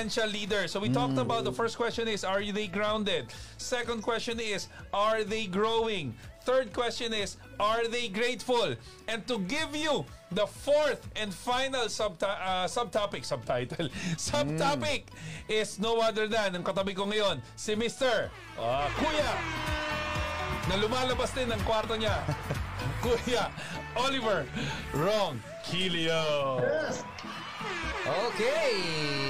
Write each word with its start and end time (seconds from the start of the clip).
identify, 0.00 0.22
identify. 0.22 0.28
potential 0.28 0.28
leaders. 0.28 0.72
So 0.72 0.80
we 0.80 0.88
talked 0.88 1.18
about 1.18 1.44
the 1.44 1.52
first 1.52 1.76
question 1.76 2.08
is 2.08 2.24
are 2.24 2.42
they 2.44 2.66
grounded? 2.66 3.26
Second 3.58 4.02
question 4.02 4.40
is 4.40 4.68
are 4.92 5.24
they 5.24 5.46
growing? 5.46 6.14
Third 6.42 6.72
question 6.72 7.12
is 7.12 7.36
are 7.58 7.86
they 7.88 8.08
grateful? 8.08 8.74
And 9.08 9.26
to 9.28 9.38
give 9.40 9.76
you 9.76 10.04
the 10.32 10.46
fourth 10.46 11.08
and 11.16 11.34
final 11.34 11.86
subta- 11.86 12.40
uh, 12.40 12.66
subtopic 12.66 13.24
subtitle 13.24 13.88
subtopic 14.16 15.02
is 15.48 15.78
no 15.78 16.00
other 16.00 16.28
than 16.28 16.54
ang 16.54 16.64
katabi 16.64 16.94
ko 16.96 17.04
ngayon 17.04 17.42
si 17.56 17.74
Mr. 17.74 18.30
ah, 18.58 18.88
Kuya 18.96 19.32
na 20.68 20.76
lumalabas 20.78 21.34
din 21.34 21.50
ng 21.50 21.60
kwarto 21.66 21.98
niya. 21.98 22.22
Kuya 23.02 23.50
Oliver 23.96 24.46
Wrong 24.94 25.40
Kilio. 25.66 26.62
Okay. 28.06 29.29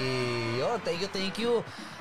Yo, 0.71 0.79
thank 0.79 1.03
you, 1.03 1.11
thank 1.11 1.35
you. 1.35 1.53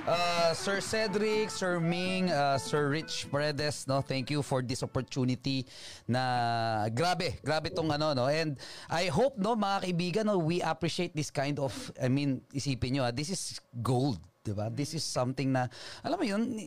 Uh, 0.05 0.53
Sir 0.53 0.77
Cedric, 0.77 1.49
Sir 1.49 1.81
Ming, 1.81 2.29
uh, 2.29 2.53
Sir 2.61 2.93
Rich 2.93 3.25
Paredes, 3.33 3.89
no, 3.89 4.05
thank 4.05 4.29
you 4.29 4.45
for 4.45 4.61
this 4.61 4.85
opportunity 4.85 5.65
na 6.05 6.85
grabe, 6.93 7.41
grabe 7.41 7.73
tong 7.73 7.89
ano, 7.89 8.13
no. 8.13 8.29
And 8.29 8.61
I 8.85 9.09
hope, 9.09 9.41
no, 9.41 9.57
mga 9.57 9.89
kaibigan, 9.89 10.29
no, 10.29 10.37
we 10.37 10.61
appreciate 10.61 11.17
this 11.17 11.33
kind 11.33 11.57
of, 11.57 11.73
I 11.97 12.13
mean, 12.13 12.45
isipin 12.53 12.93
nyo, 12.93 13.09
ah, 13.09 13.11
this 13.11 13.33
is 13.33 13.57
gold, 13.81 14.21
di 14.45 14.53
ba? 14.53 14.69
This 14.69 14.93
is 14.93 15.01
something 15.01 15.49
na, 15.49 15.65
alam 16.05 16.21
mo 16.21 16.25
yun, 16.29 16.61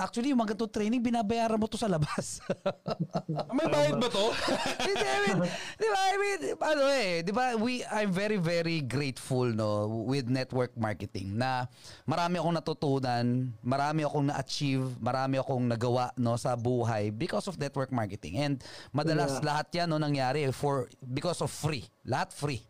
actually, 0.00 0.32
yung 0.32 0.40
mga 0.40 0.56
ganitong 0.56 0.72
training, 0.72 1.00
binabayaran 1.04 1.60
mo 1.60 1.68
to 1.68 1.76
sa 1.76 1.86
labas. 1.86 2.40
May 3.56 3.68
bayad 3.68 4.00
ba 4.00 4.08
to? 4.08 4.32
Hindi, 4.88 5.04
I 5.04 5.18
mean, 5.28 5.38
di 5.76 5.86
ba, 5.86 6.00
I 6.00 6.16
mean, 6.16 6.40
ano 6.56 6.82
eh, 6.88 7.12
di 7.20 7.32
ba, 7.36 7.44
we, 7.60 7.84
I'm 7.84 8.08
very, 8.08 8.40
very 8.40 8.80
grateful, 8.80 9.44
no, 9.44 9.86
with 10.08 10.32
network 10.32 10.72
marketing 10.80 11.36
na 11.36 11.68
marami 12.08 12.40
akong 12.40 12.56
natutunan, 12.56 13.26
marami 13.60 14.00
akong 14.08 14.26
na-achieve, 14.32 14.96
marami 14.96 15.36
akong 15.36 15.68
nagawa, 15.68 16.10
no, 16.16 16.40
sa 16.40 16.56
buhay 16.56 17.12
because 17.12 17.44
of 17.44 17.60
network 17.60 17.92
marketing. 17.92 18.40
And 18.40 18.54
madalas 18.96 19.38
Yeah. 19.40 19.44
lahat 19.44 19.66
yan, 19.76 19.86
no, 19.92 20.00
nangyari 20.00 20.48
for, 20.56 20.88
because 21.04 21.44
of 21.44 21.52
free. 21.52 21.84
Lahat 22.08 22.32
free 22.32 22.64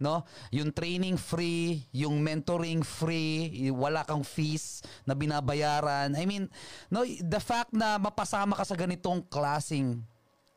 no? 0.00 0.24
Yung 0.50 0.72
training 0.72 1.20
free, 1.20 1.84
yung 1.92 2.24
mentoring 2.24 2.80
free, 2.80 3.68
wala 3.68 4.02
kang 4.02 4.24
fees 4.24 4.80
na 5.04 5.12
binabayaran. 5.12 6.16
I 6.16 6.24
mean, 6.24 6.48
no, 6.88 7.04
the 7.04 7.38
fact 7.38 7.76
na 7.76 8.00
mapasama 8.00 8.56
ka 8.56 8.64
sa 8.64 8.74
ganitong 8.74 9.28
klasing 9.28 10.00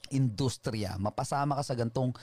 industriya, 0.10 0.96
mapasama 0.96 1.60
ka 1.60 1.64
sa 1.68 1.76
ganitong 1.76 2.16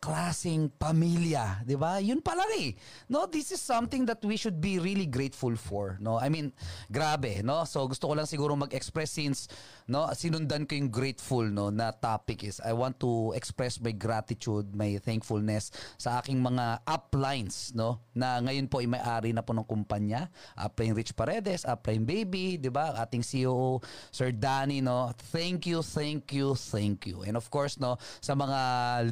klasing 0.00 0.72
pamilya, 0.80 1.60
'di 1.60 1.76
ba? 1.76 2.00
Yun 2.00 2.24
pa 2.24 2.32
lang 2.32 2.48
eh. 2.56 2.72
No, 3.12 3.28
this 3.28 3.52
is 3.52 3.60
something 3.60 4.08
that 4.08 4.24
we 4.24 4.40
should 4.40 4.56
be 4.56 4.80
really 4.80 5.04
grateful 5.04 5.52
for, 5.60 6.00
no? 6.00 6.16
I 6.16 6.32
mean, 6.32 6.56
grabe, 6.88 7.44
no? 7.44 7.68
So 7.68 7.84
gusto 7.84 8.08
ko 8.08 8.16
lang 8.16 8.24
siguro 8.24 8.56
mag-express 8.56 9.20
since 9.20 9.52
no, 9.84 10.08
sinundan 10.16 10.64
ko 10.64 10.72
yung 10.72 10.88
grateful 10.88 11.44
no 11.44 11.68
na 11.68 11.92
topic 11.92 12.48
is 12.48 12.64
I 12.64 12.72
want 12.72 12.96
to 13.04 13.36
express 13.36 13.76
my 13.76 13.92
gratitude, 13.92 14.72
my 14.72 14.96
thankfulness 15.04 15.68
sa 16.00 16.24
aking 16.24 16.40
mga 16.40 16.80
uplines, 16.88 17.76
no? 17.76 18.00
Na 18.16 18.40
ngayon 18.40 18.72
po 18.72 18.80
ay 18.80 18.88
may-ari 18.88 19.36
na 19.36 19.44
po 19.44 19.52
ng 19.52 19.68
kumpanya, 19.68 20.32
Upline 20.56 20.96
Rich 20.96 21.12
Paredes, 21.12 21.68
Upline 21.68 22.08
Baby, 22.08 22.56
'di 22.56 22.72
ba? 22.72 22.96
Ating 22.96 23.20
CEO 23.20 23.84
Sir 24.08 24.32
Danny, 24.32 24.80
no? 24.80 25.12
Thank 25.28 25.68
you, 25.68 25.84
thank 25.84 26.32
you, 26.32 26.56
thank 26.56 27.04
you. 27.04 27.20
And 27.28 27.36
of 27.36 27.52
course, 27.52 27.76
no, 27.76 28.00
sa 28.24 28.32
mga 28.32 28.58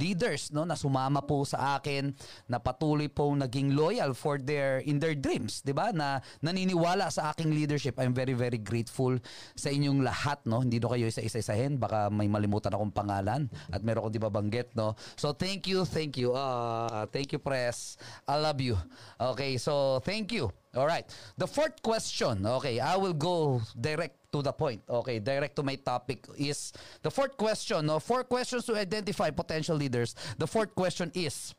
leaders, 0.01 0.49
no, 0.49 0.65
na 0.65 0.78
sumama 0.79 1.19
po 1.19 1.43
sa 1.43 1.83
akin, 1.83 2.15
na 2.47 2.63
patuloy 2.63 3.11
po 3.11 3.35
naging 3.35 3.75
loyal 3.75 4.15
for 4.15 4.39
their 4.39 4.79
in 4.87 5.03
their 5.03 5.19
dreams, 5.19 5.61
'di 5.67 5.75
ba? 5.75 5.91
Na 5.91 6.23
naniniwala 6.39 7.11
sa 7.11 7.35
aking 7.35 7.51
leadership. 7.51 7.99
I'm 7.99 8.15
very 8.15 8.39
very 8.39 8.63
grateful 8.63 9.19
sa 9.59 9.75
inyong 9.75 10.07
lahat, 10.07 10.39
no? 10.47 10.63
Hindi 10.63 10.79
do 10.79 10.87
kayo 10.87 11.11
isa-isa-isahin, 11.11 11.83
baka 11.83 12.07
may 12.15 12.31
malimutan 12.31 12.71
akong 12.71 12.95
pangalan 12.95 13.51
at 13.75 13.83
meron 13.83 14.07
akong 14.07 14.15
di 14.15 14.23
babanggit, 14.23 14.69
no? 14.79 14.95
So 15.19 15.35
thank 15.35 15.67
you, 15.67 15.83
thank 15.83 16.15
you. 16.15 16.39
Uh, 16.39 17.11
thank 17.11 17.35
you 17.35 17.43
press. 17.43 17.99
I 18.29 18.39
love 18.39 18.63
you. 18.63 18.79
Okay, 19.19 19.59
so 19.59 19.99
thank 20.07 20.31
you. 20.31 20.55
All 20.77 20.87
right. 20.87 21.09
The 21.41 21.49
fourth 21.49 21.81
question. 21.81 22.45
Okay, 22.45 22.79
I 22.79 23.01
will 23.01 23.17
go 23.17 23.65
direct 23.73 24.18
to 24.33 24.43
the 24.43 24.53
point. 24.53 24.83
Okay, 24.89 25.19
direct 25.19 25.57
to 25.57 25.63
my 25.63 25.77
topic 25.77 26.27
is 26.37 26.73
the 27.03 27.11
fourth 27.11 27.37
question. 27.37 27.87
No, 27.87 27.99
four 27.99 28.25
questions 28.25 28.65
to 28.67 28.77
identify 28.77 29.31
potential 29.31 29.77
leaders. 29.77 30.15
The 30.37 30.47
fourth 30.47 30.75
question 30.75 31.11
is 31.15 31.55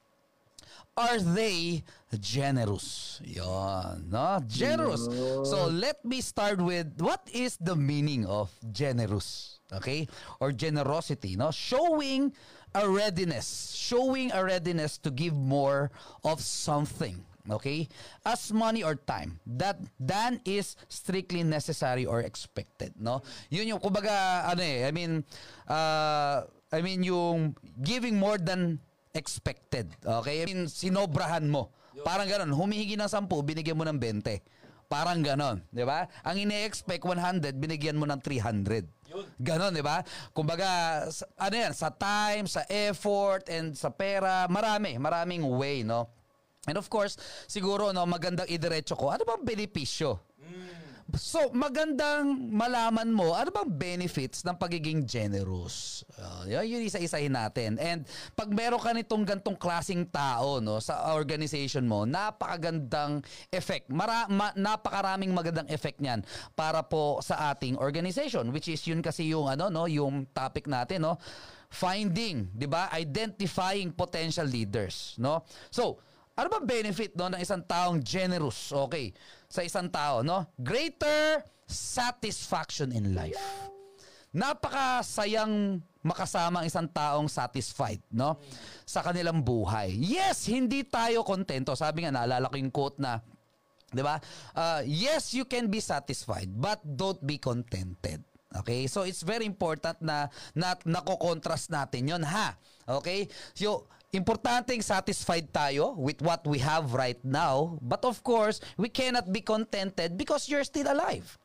are 0.98 1.20
they 1.20 1.84
generous? 2.20 3.22
Yon, 3.24 4.10
no? 4.12 4.42
Generous. 4.48 5.06
So 5.48 5.68
let 5.72 6.04
me 6.04 6.20
start 6.20 6.60
with 6.62 7.00
what 7.00 7.24
is 7.32 7.56
the 7.56 7.76
meaning 7.76 8.26
of 8.26 8.52
generous? 8.72 9.60
Okay? 9.72 10.08
Or 10.42 10.52
generosity, 10.52 11.38
no? 11.38 11.52
Showing 11.52 12.34
a 12.76 12.88
readiness, 12.90 13.72
showing 13.76 14.32
a 14.34 14.44
readiness 14.44 14.98
to 15.00 15.10
give 15.10 15.34
more 15.34 15.90
of 16.24 16.42
something. 16.42 17.24
Okay? 17.48 17.88
As 18.28 18.52
money 18.52 18.84
or 18.84 19.00
time 19.00 19.40
that 19.48 19.80
than 19.96 20.44
is 20.44 20.76
strictly 20.92 21.46
necessary 21.46 22.04
or 22.04 22.20
expected, 22.26 22.98
no? 23.00 23.24
Yun 23.48 23.78
yung 23.78 23.82
kumbaga 23.82 24.44
ano 24.50 24.62
eh, 24.66 24.84
I 24.84 24.92
mean 24.92 25.24
uh, 25.70 26.44
I 26.70 26.80
mean 26.84 27.02
yung 27.02 27.56
giving 27.82 28.20
more 28.20 28.38
than 28.38 28.84
expected. 29.14 29.90
Okay? 30.06 30.46
I 30.46 30.46
mean, 30.46 30.70
sinobrahan 30.70 31.50
mo. 31.50 31.74
Parang 32.06 32.30
ganon. 32.30 32.54
Humihingi 32.54 32.96
ng 32.96 33.10
10, 33.10 33.28
binigyan 33.44 33.76
mo 33.76 33.84
ng 33.84 33.98
20. 33.98 34.40
Parang 34.90 35.22
ganon. 35.22 35.62
Di 35.70 35.86
ba? 35.86 36.10
Ang 36.26 36.50
ine-expect 36.50 37.06
100, 37.06 37.54
binigyan 37.62 37.98
mo 37.98 38.10
ng 38.10 38.18
300. 38.22 38.90
Ganon, 39.38 39.74
di 39.74 39.86
ba? 39.86 40.02
Kumbaga, 40.34 41.06
ano 41.38 41.56
yan, 41.56 41.74
sa 41.78 41.94
time, 41.94 42.50
sa 42.50 42.66
effort, 42.66 43.46
and 43.50 43.78
sa 43.78 43.94
pera, 43.94 44.50
marami, 44.50 44.98
maraming 44.98 45.46
way, 45.46 45.86
no? 45.86 46.10
And 46.70 46.78
of 46.78 46.88
course, 46.88 47.18
siguro, 47.50 47.90
no, 47.90 48.06
magandang 48.06 48.48
idiretso 48.48 48.94
ko, 48.94 49.10
ano 49.10 49.26
bang 49.26 49.42
benepisyo? 49.42 50.30
So, 51.18 51.50
magandang 51.58 52.54
malaman 52.54 53.10
mo 53.10 53.34
ano 53.34 53.50
bang 53.50 53.66
benefits 53.66 54.46
ng 54.46 54.54
pagiging 54.54 55.10
generous. 55.10 56.06
Uh, 56.14 56.46
yun, 56.46 56.70
yun 56.70 56.86
isa-isahin 56.86 57.34
natin. 57.34 57.82
And 57.82 58.06
pag 58.38 58.54
meron 58.54 58.78
ka 58.78 58.94
nitong 58.94 59.26
gantong 59.26 59.58
klasing 59.58 60.06
tao 60.06 60.62
no, 60.62 60.78
sa 60.78 61.18
organization 61.18 61.90
mo, 61.90 62.06
napakagandang 62.06 63.26
effect. 63.50 63.90
Mara, 63.90 64.30
ma, 64.30 64.54
napakaraming 64.54 65.34
magandang 65.34 65.66
effect 65.74 65.98
niyan 65.98 66.22
para 66.54 66.86
po 66.86 67.18
sa 67.26 67.50
ating 67.58 67.82
organization 67.82 68.54
which 68.54 68.70
is 68.70 68.82
yun 68.86 69.02
kasi 69.02 69.34
yung 69.34 69.50
ano 69.50 69.74
no, 69.74 69.90
yung 69.90 70.30
topic 70.30 70.70
natin 70.70 71.10
no. 71.10 71.18
Finding, 71.70 72.54
'di 72.54 72.66
ba? 72.70 72.90
Identifying 72.94 73.94
potential 73.94 74.46
leaders, 74.46 75.18
no? 75.22 75.46
So, 75.70 76.02
ano 76.40 76.48
ba 76.48 76.64
benefit 76.64 77.12
no 77.20 77.28
ng 77.28 77.42
isang 77.44 77.60
taong 77.68 78.00
generous? 78.00 78.72
Okay, 78.72 79.12
sa 79.52 79.60
isang 79.60 79.92
tao, 79.92 80.24
no? 80.24 80.48
Greater 80.56 81.44
satisfaction 81.68 82.96
in 82.96 83.12
life. 83.12 83.38
Napakasayang 84.32 85.82
makasama 86.00 86.64
ang 86.64 86.68
isang 86.70 86.88
taong 86.88 87.28
satisfied, 87.28 88.00
no? 88.14 88.40
Sa 88.88 89.04
kanilang 89.04 89.44
buhay. 89.44 89.92
Yes, 90.00 90.48
hindi 90.48 90.88
tayo 90.88 91.28
kontento. 91.28 91.76
Sabi 91.76 92.08
nga, 92.08 92.14
naalala 92.16 92.48
ko 92.48 92.56
yung 92.56 92.72
quote 92.72 93.04
na, 93.04 93.20
di 93.92 94.00
ba? 94.00 94.22
Uh, 94.56 94.82
yes, 94.88 95.36
you 95.36 95.44
can 95.44 95.68
be 95.68 95.84
satisfied, 95.84 96.48
but 96.48 96.80
don't 96.86 97.20
be 97.26 97.36
contented. 97.36 98.24
Okay? 98.64 98.88
So, 98.90 99.04
it's 99.06 99.22
very 99.22 99.46
important 99.46 100.00
na, 100.02 100.32
na 100.58 100.74
nako-contrast 100.88 101.70
natin 101.70 102.10
yon 102.10 102.24
ha? 102.26 102.58
Okay? 102.88 103.30
So, 103.54 103.86
importanteng 104.10 104.82
satisfied 104.82 105.50
tayo 105.54 105.94
with 105.94 106.22
what 106.26 106.42
we 106.48 106.58
have 106.58 106.98
right 106.98 107.20
now, 107.22 107.78
but 107.82 108.02
of 108.02 108.22
course, 108.26 108.58
we 108.78 108.90
cannot 108.90 109.30
be 109.30 109.42
contented 109.42 110.18
because 110.18 110.50
you're 110.50 110.66
still 110.66 110.90
alive. 110.90 111.38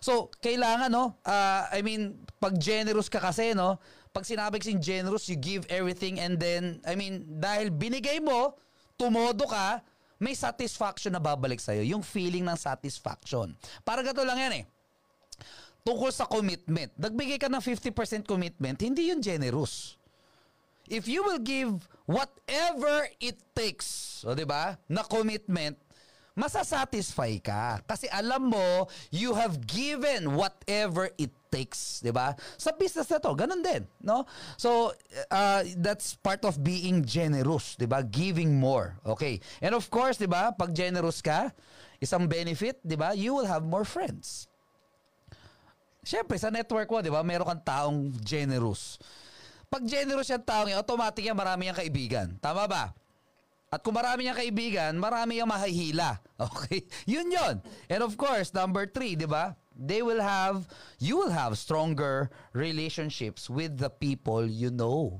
So, 0.00 0.28
kailangan, 0.40 0.92
no? 0.92 1.16
ah, 1.24 1.68
I 1.72 1.80
mean, 1.80 2.20
pag 2.40 2.56
generous 2.60 3.08
ka 3.08 3.20
kasi, 3.20 3.56
no? 3.56 3.80
Pag 4.12 4.28
sinabi 4.28 4.60
kasing 4.60 4.80
generous, 4.80 5.28
you 5.28 5.36
give 5.36 5.64
everything 5.72 6.20
and 6.20 6.36
then, 6.36 6.80
I 6.84 6.92
mean, 6.92 7.24
dahil 7.40 7.72
binigay 7.72 8.20
mo, 8.20 8.56
tumodo 9.00 9.48
ka, 9.48 9.80
may 10.20 10.36
satisfaction 10.36 11.12
na 11.12 11.20
babalik 11.20 11.58
sa'yo. 11.58 11.82
Yung 11.84 12.04
feeling 12.04 12.46
ng 12.46 12.56
satisfaction. 12.56 13.52
Parang 13.82 14.06
gato 14.06 14.22
lang 14.22 14.38
yan 14.38 14.52
eh. 14.60 14.64
Tungkol 15.84 16.08
sa 16.08 16.24
commitment. 16.24 16.88
Nagbigay 16.96 17.36
ka 17.36 17.52
ng 17.52 17.60
50% 17.60 18.24
commitment, 18.24 18.80
hindi 18.80 19.12
yun 19.12 19.20
generous. 19.20 20.00
If 20.88 21.08
you 21.08 21.24
will 21.24 21.40
give 21.40 21.88
whatever 22.04 23.08
it 23.20 23.40
takes, 23.56 24.20
o 24.26 24.36
'di 24.36 24.44
ba? 24.44 24.76
Na 24.90 25.04
commitment, 25.04 25.80
masasatisfy 26.34 27.38
ka 27.40 27.80
kasi 27.86 28.10
alam 28.10 28.50
mo 28.50 28.90
you 29.14 29.32
have 29.38 29.64
given 29.64 30.34
whatever 30.34 31.08
it 31.16 31.30
mistakes, 31.54 32.02
'di 32.02 32.10
ba? 32.10 32.34
Sa 32.58 32.74
business 32.74 33.06
na 33.06 33.22
'to, 33.22 33.30
ganun 33.38 33.62
din, 33.62 33.86
no? 34.02 34.26
So 34.58 34.90
uh, 35.30 35.62
that's 35.78 36.18
part 36.18 36.42
of 36.42 36.58
being 36.58 37.06
generous, 37.06 37.78
'di 37.78 37.86
ba? 37.86 38.02
Giving 38.02 38.58
more. 38.58 38.98
Okay. 39.06 39.38
And 39.62 39.78
of 39.78 39.86
course, 39.86 40.18
'di 40.18 40.26
ba? 40.26 40.50
Pag 40.50 40.74
generous 40.74 41.22
ka, 41.22 41.54
isang 42.02 42.26
benefit, 42.26 42.82
'di 42.82 42.98
ba? 42.98 43.14
You 43.14 43.38
will 43.38 43.46
have 43.46 43.62
more 43.62 43.86
friends. 43.86 44.50
Siyempre, 46.02 46.36
sa 46.42 46.50
network 46.50 46.90
mo, 46.90 46.98
'di 46.98 47.14
ba? 47.14 47.22
Meron 47.22 47.46
kang 47.54 47.62
taong 47.62 47.98
generous. 48.18 48.98
Pag 49.74 49.90
generous 49.90 50.30
yung 50.30 50.46
taong 50.46 50.70
yan, 50.70 50.78
automatic 50.78 51.26
yan, 51.26 51.34
marami 51.34 51.66
yung 51.66 51.74
kaibigan. 51.74 52.38
Tama 52.38 52.70
ba? 52.70 52.94
At 53.74 53.82
kung 53.82 53.98
marami 53.98 54.22
niyang 54.22 54.38
kaibigan, 54.38 54.94
marami 54.94 55.42
yung 55.42 55.50
mahihila. 55.50 56.22
Okay? 56.34 56.86
Yun 57.10 57.30
yun. 57.30 57.58
And 57.90 58.02
of 58.06 58.14
course, 58.14 58.54
number 58.54 58.86
three, 58.86 59.18
di 59.18 59.26
ba? 59.26 59.58
They 59.74 60.02
will 60.02 60.22
have, 60.22 60.66
you 61.02 61.18
will 61.18 61.34
have 61.34 61.58
stronger 61.58 62.30
relationships 62.54 63.50
with 63.50 63.78
the 63.78 63.90
people 63.90 64.46
you 64.46 64.70
know. 64.70 65.18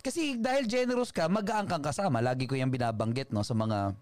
Kasi 0.00 0.36
dahil 0.36 0.68
generous 0.68 1.12
ka, 1.12 1.28
mag-aang 1.28 1.68
kang 1.68 1.84
kasama. 1.84 2.20
Lagi 2.20 2.44
ko 2.44 2.56
yung 2.56 2.72
binabanggit 2.72 3.32
no, 3.32 3.44
sa 3.44 3.56
mga, 3.56 3.96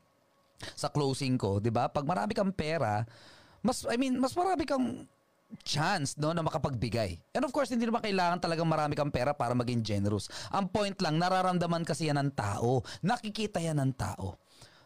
sa 0.74 0.90
closing 0.90 1.38
ko, 1.38 1.62
di 1.62 1.70
ba? 1.70 1.86
Pag 1.86 2.06
marami 2.06 2.34
kang 2.34 2.50
pera, 2.50 3.06
mas, 3.62 3.86
I 3.86 3.98
mean, 3.98 4.18
mas 4.18 4.34
marami 4.34 4.66
kang 4.66 5.06
chance 5.64 6.16
no 6.20 6.32
na 6.36 6.44
makapagbigay. 6.44 7.16
And 7.32 7.44
of 7.44 7.52
course, 7.52 7.72
hindi 7.72 7.88
naman 7.88 8.04
kailangan 8.04 8.40
talagang 8.40 8.68
marami 8.68 8.92
kang 8.92 9.12
pera 9.12 9.32
para 9.32 9.56
maging 9.56 9.80
generous. 9.80 10.28
Ang 10.52 10.68
point 10.68 10.96
lang, 11.00 11.16
nararamdaman 11.16 11.88
kasi 11.88 12.12
yan 12.12 12.20
ng 12.20 12.32
tao. 12.36 12.84
Nakikita 13.00 13.60
yan 13.60 13.80
ng 13.80 13.92
tao. 13.96 14.36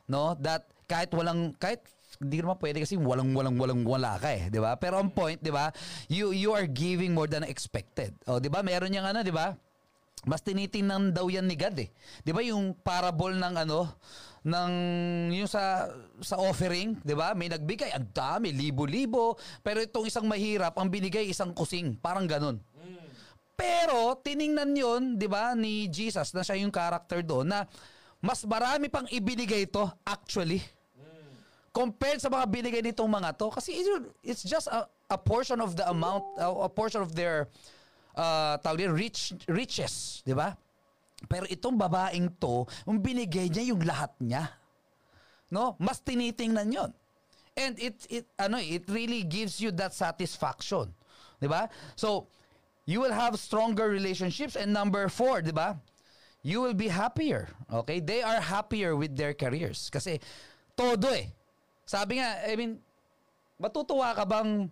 No? 0.06 0.38
That 0.38 0.70
kahit 0.86 1.10
walang 1.14 1.54
kahit 1.58 1.82
hindi 2.22 2.38
naman 2.38 2.60
pwede 2.62 2.78
kasi 2.84 2.94
walang 2.94 3.34
walang 3.34 3.58
walang 3.58 3.82
wala 3.82 4.14
ka 4.20 4.30
eh, 4.30 4.46
'di 4.46 4.60
ba? 4.62 4.78
Pero 4.78 5.02
ang 5.02 5.10
point, 5.10 5.40
'di 5.42 5.50
ba? 5.50 5.74
You 6.06 6.30
you 6.30 6.54
are 6.54 6.70
giving 6.70 7.16
more 7.16 7.26
than 7.26 7.42
expected. 7.42 8.14
Oh, 8.30 8.38
'di 8.38 8.46
ba? 8.46 8.62
Meron 8.62 8.94
yang 8.94 9.08
ano, 9.08 9.26
'di 9.26 9.34
ba? 9.34 9.58
Mas 10.22 10.38
tinitingnan 10.46 11.10
daw 11.10 11.26
yan 11.26 11.50
ni 11.50 11.58
God 11.58 11.74
eh. 11.82 11.90
'Di 12.22 12.30
ba 12.30 12.46
yung 12.46 12.78
parable 12.78 13.34
ng 13.34 13.54
ano 13.66 13.90
ng 14.42 14.72
yung 15.30 15.46
sa 15.46 15.86
sa 16.18 16.34
offering, 16.38 16.98
'di 17.02 17.14
ba? 17.14 17.30
May 17.38 17.46
nagbigay, 17.46 17.94
ang 17.94 18.10
dami, 18.10 18.50
libo-libo, 18.50 19.38
pero 19.62 19.78
itong 19.78 20.10
isang 20.10 20.26
mahirap, 20.26 20.74
ang 20.74 20.90
binigay 20.90 21.30
isang 21.30 21.54
kusing, 21.54 21.94
parang 22.02 22.26
ganun. 22.26 22.58
Pero 23.54 24.18
tiningnan 24.18 24.74
'yon, 24.74 25.02
'di 25.14 25.28
ba, 25.30 25.54
ni 25.54 25.86
Jesus 25.86 26.34
na 26.34 26.42
siya 26.42 26.58
yung 26.58 26.74
character 26.74 27.22
doon 27.22 27.54
na 27.54 27.62
mas 28.22 28.42
marami 28.46 28.86
pang 28.90 29.06
ibinigay 29.06 29.66
ito 29.66 29.82
actually. 30.02 30.62
Compared 31.72 32.20
sa 32.20 32.28
mga 32.28 32.44
binigay 32.52 32.82
nitong 32.84 33.08
mga 33.08 33.32
to 33.38 33.48
kasi 33.48 33.72
it's 34.20 34.44
just 34.44 34.68
a, 34.68 34.84
a 35.08 35.16
portion 35.16 35.56
of 35.56 35.72
the 35.72 35.86
amount 35.88 36.20
a, 36.36 36.68
portion 36.68 37.00
of 37.00 37.16
their 37.16 37.48
uh, 38.12 38.60
tawag 38.60 38.92
rich 38.92 39.32
riches, 39.48 40.20
'di 40.26 40.34
ba? 40.36 40.58
Pero 41.26 41.46
itong 41.46 41.78
babaeng 41.78 42.38
to, 42.38 42.66
yung 42.86 42.98
binigay 42.98 43.50
niya 43.50 43.74
yung 43.74 43.82
lahat 43.82 44.12
niya. 44.18 44.50
No? 45.52 45.76
Mas 45.78 46.00
tinitingnan 46.00 46.72
'yon. 46.72 46.90
And 47.52 47.76
it 47.76 48.00
it 48.08 48.24
ano 48.40 48.56
it 48.56 48.88
really 48.88 49.22
gives 49.22 49.60
you 49.60 49.68
that 49.76 49.92
satisfaction. 49.92 50.96
'Di 51.38 51.48
ba? 51.48 51.68
So 51.94 52.30
you 52.88 52.98
will 52.98 53.14
have 53.14 53.36
stronger 53.38 53.86
relationships 53.92 54.56
and 54.56 54.72
number 54.72 55.06
four, 55.12 55.44
'di 55.44 55.52
ba? 55.52 55.76
You 56.42 56.64
will 56.64 56.74
be 56.74 56.90
happier. 56.90 57.52
Okay? 57.70 58.02
They 58.02 58.24
are 58.24 58.42
happier 58.42 58.96
with 58.98 59.14
their 59.14 59.36
careers 59.36 59.92
kasi 59.92 60.18
todo 60.74 61.12
eh. 61.12 61.30
Sabi 61.86 62.18
nga, 62.18 62.42
I 62.48 62.56
mean, 62.56 62.80
matutuwa 63.60 64.16
ka 64.16 64.24
bang 64.24 64.66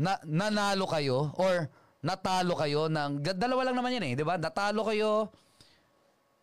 na, 0.00 0.16
nanalo 0.24 0.88
kayo 0.88 1.34
or 1.36 1.68
natalo 2.00 2.56
kayo 2.56 2.88
ng 2.88 3.20
dalawa 3.20 3.68
lang 3.68 3.76
naman 3.76 3.96
yan 4.00 4.04
eh, 4.08 4.14
'di 4.16 4.24
ba? 4.24 4.40
Natalo 4.40 4.88
kayo 4.88 5.28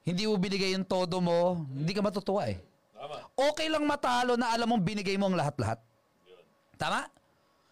hindi 0.07 0.23
mo 0.23 0.39
binigay 0.39 0.71
yung 0.71 0.87
todo 0.87 1.19
mo, 1.19 1.67
hindi 1.67 1.91
ka 1.91 1.99
matutuwa 1.99 2.47
eh. 2.47 2.55
Okay 3.35 3.67
lang 3.67 3.83
matalo 3.83 4.39
na 4.39 4.55
alam 4.55 4.71
mong 4.71 4.83
binigay 4.87 5.19
mo 5.19 5.27
ang 5.27 5.35
lahat-lahat. 5.35 5.83
Tama? 6.79 7.03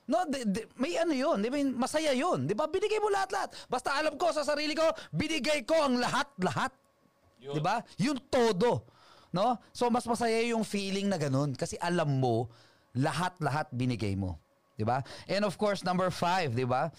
No, 0.06 0.28
di, 0.28 0.44
di, 0.44 0.62
may 0.78 1.00
ano 1.00 1.16
yun. 1.16 1.40
Di 1.40 1.48
ba, 1.48 1.58
masaya 1.88 2.12
yun. 2.12 2.44
Di 2.46 2.54
ba? 2.54 2.68
Binigay 2.68 3.00
mo 3.00 3.10
lahat-lahat. 3.10 3.56
Basta 3.72 3.96
alam 3.96 4.20
ko 4.20 4.30
sa 4.36 4.44
sarili 4.44 4.76
ko, 4.76 4.86
binigay 5.16 5.64
ko 5.64 5.80
ang 5.80 5.96
lahat-lahat. 5.96 6.76
Di 7.40 7.62
ba? 7.64 7.80
Yung 8.04 8.20
todo. 8.30 8.86
No? 9.34 9.58
So, 9.74 9.90
mas 9.90 10.06
masaya 10.06 10.46
yung 10.46 10.68
feeling 10.68 11.10
na 11.10 11.18
ganun. 11.18 11.58
Kasi 11.58 11.80
alam 11.82 12.20
mo, 12.22 12.52
lahat-lahat 12.94 13.72
binigay 13.74 14.14
mo. 14.14 14.38
Di 14.76 14.84
ba? 14.84 15.02
And 15.26 15.48
of 15.48 15.56
course, 15.56 15.82
number 15.82 16.12
five, 16.12 16.54
di 16.54 16.68
ba? 16.68 16.92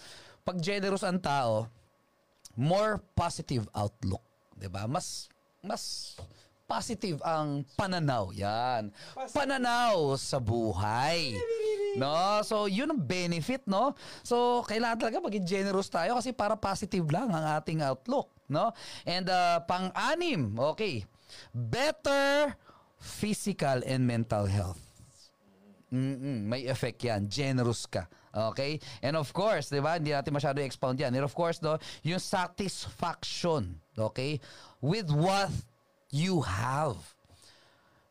Pag 0.42 0.58
generous 0.64 1.06
ang 1.06 1.20
tao, 1.20 1.68
more 2.56 2.98
positive 3.14 3.68
outlook. 3.76 4.24
'Di 4.56 4.68
ba? 4.72 4.88
Mas 4.88 5.28
mas 5.60 6.16
positive 6.66 7.22
ang 7.22 7.62
pananaw. 7.78 8.34
Yan. 8.34 8.90
Pananaw 9.30 10.18
sa 10.18 10.42
buhay. 10.42 11.38
No? 11.94 12.42
So, 12.42 12.66
yun 12.66 12.90
ang 12.92 13.00
benefit, 13.00 13.64
no? 13.64 13.94
So, 14.26 14.66
kailangan 14.66 15.00
talaga 15.00 15.22
maging 15.22 15.46
generous 15.46 15.88
tayo 15.88 16.18
kasi 16.18 16.34
para 16.34 16.58
positive 16.58 17.06
lang 17.08 17.30
ang 17.30 17.56
ating 17.56 17.80
outlook, 17.80 18.34
no? 18.50 18.74
And 19.06 19.30
uh, 19.30 19.62
pang-anim, 19.64 20.58
okay. 20.74 21.06
Better 21.54 22.52
physical 22.98 23.80
and 23.86 24.04
mental 24.04 24.44
health. 24.50 24.82
Mm-mm, 25.94 26.50
may 26.50 26.66
effect 26.66 26.98
yan. 27.06 27.30
Generous 27.30 27.86
ka. 27.86 28.10
Okay? 28.34 28.82
And 29.00 29.14
of 29.16 29.30
course, 29.30 29.70
di 29.70 29.78
ba, 29.78 29.96
hindi 29.96 30.10
natin 30.12 30.34
masyado 30.34 30.58
expound 30.60 30.98
yan. 30.98 31.14
And 31.14 31.24
of 31.24 31.32
course, 31.32 31.62
no, 31.62 31.78
yung 32.02 32.20
satisfaction, 32.20 33.78
okay, 33.98 34.40
with 34.80 35.08
what 35.10 35.50
you 36.12 36.44
have. 36.44 36.96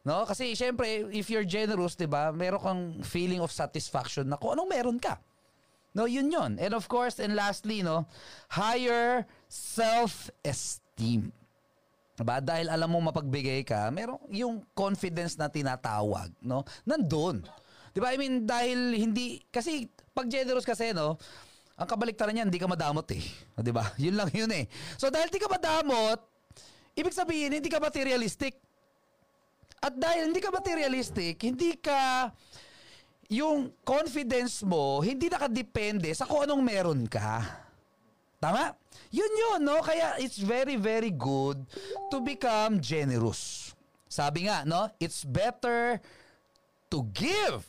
No? 0.06 0.26
Kasi 0.26 0.54
syempre, 0.54 1.10
if 1.14 1.30
you're 1.30 1.48
generous, 1.48 1.98
di 1.98 2.06
ba, 2.06 2.30
meron 2.30 2.62
kang 2.62 2.84
feeling 3.02 3.42
of 3.42 3.54
satisfaction 3.54 4.30
na 4.30 4.38
kung 4.38 4.54
anong 4.54 4.70
meron 4.70 4.98
ka. 5.02 5.18
No, 5.96 6.04
yun 6.06 6.28
yun. 6.28 6.60
And 6.60 6.76
of 6.76 6.92
course, 6.92 7.24
and 7.24 7.40
lastly, 7.40 7.80
no, 7.80 8.06
higher 8.52 9.24
self-esteem. 9.48 11.32
Diba? 12.16 12.40
Dahil 12.40 12.68
alam 12.68 12.92
mo 12.92 13.00
mapagbigay 13.00 13.64
ka, 13.64 13.92
meron 13.92 14.20
yung 14.32 14.64
confidence 14.76 15.36
na 15.40 15.48
tinatawag, 15.52 16.32
no? 16.44 16.64
Nandun. 16.88 17.44
'Di 17.96 18.00
ba? 18.04 18.12
I 18.12 18.20
mean, 18.20 18.44
dahil 18.44 18.92
hindi 18.92 19.40
kasi 19.48 19.88
pag 20.12 20.28
generous 20.28 20.68
kasi 20.68 20.92
no, 20.92 21.16
ang 21.76 21.88
kabaliktaran 21.88 22.32
niyan, 22.32 22.48
hindi 22.48 22.62
ka 22.62 22.72
madamot 22.72 23.08
eh. 23.12 23.24
'Di 23.60 23.72
ba? 23.76 23.92
Yun 24.04 24.16
lang 24.16 24.32
yun 24.32 24.52
eh. 24.56 24.66
So 24.96 25.12
dahil 25.12 25.28
hindi 25.28 25.44
ka 25.44 25.52
madamot, 25.52 26.20
ibig 26.96 27.12
sabihin 27.12 27.52
hindi 27.52 27.68
ka 27.68 27.84
materialistic. 27.84 28.56
At 29.84 29.94
dahil 29.94 30.32
hindi 30.32 30.42
ka 30.42 30.50
materialistic, 30.50 31.36
hindi 31.44 31.76
ka 31.78 32.32
yung 33.28 33.74
confidence 33.82 34.62
mo 34.62 35.02
hindi 35.02 35.28
nakadepende 35.28 36.14
sa 36.14 36.24
kung 36.24 36.48
anong 36.48 36.64
meron 36.64 37.02
ka. 37.06 37.44
Tama? 38.40 38.78
Yun 39.10 39.34
yun, 39.34 39.60
no? 39.64 39.82
Kaya 39.82 40.20
it's 40.22 40.38
very, 40.38 40.78
very 40.78 41.10
good 41.10 41.58
to 42.14 42.22
become 42.22 42.78
generous. 42.78 43.74
Sabi 44.06 44.46
nga, 44.46 44.62
no? 44.68 44.92
It's 45.02 45.26
better 45.26 45.98
to 46.94 46.98
give 47.10 47.66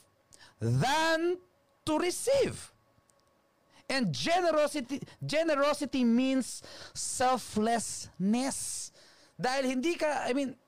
than 0.60 1.40
to 1.88 1.92
receive. 1.96 2.75
And 3.86 4.10
generosity 4.10 4.98
generosity 5.22 6.02
means 6.02 6.58
selflessness. 6.90 8.90
Dahil 9.38 9.78
hindi 9.78 9.94
ka, 9.94 10.26
I 10.26 10.34
mean, 10.34 10.58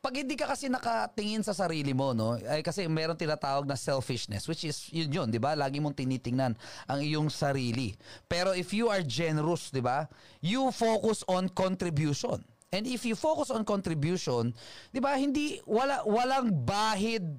pag 0.00 0.16
hindi 0.16 0.32
ka 0.32 0.48
kasi 0.48 0.72
nakatingin 0.72 1.44
sa 1.44 1.52
sarili 1.52 1.92
mo, 1.92 2.16
no, 2.16 2.32
ay 2.36 2.64
kasi 2.64 2.88
meron 2.88 3.20
tinatawag 3.20 3.68
na 3.68 3.76
selfishness, 3.76 4.48
which 4.48 4.64
is 4.64 4.88
yun 4.88 5.12
yun, 5.12 5.28
di 5.28 5.36
ba? 5.36 5.52
Lagi 5.52 5.76
mong 5.76 5.92
tinitingnan 5.92 6.56
ang 6.88 7.00
iyong 7.04 7.28
sarili. 7.28 7.92
Pero 8.24 8.56
if 8.56 8.72
you 8.72 8.88
are 8.88 9.04
generous, 9.04 9.68
di 9.68 9.84
ba? 9.84 10.08
You 10.40 10.72
focus 10.72 11.20
on 11.28 11.52
contribution. 11.52 12.40
And 12.72 12.88
if 12.88 13.04
you 13.04 13.12
focus 13.12 13.52
on 13.52 13.68
contribution, 13.68 14.56
di 14.88 15.04
ba, 15.04 15.20
hindi, 15.20 15.60
wala, 15.68 16.00
walang 16.08 16.48
bahid 16.64 17.36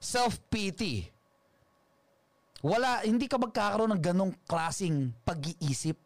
self-pity. 0.00 1.19
Wala, 2.60 3.02
hindi 3.04 3.24
ka 3.24 3.40
magkakaroon 3.40 3.96
ng 3.96 4.02
ganong 4.02 4.34
klasing 4.44 5.16
pag-iisip 5.24 5.96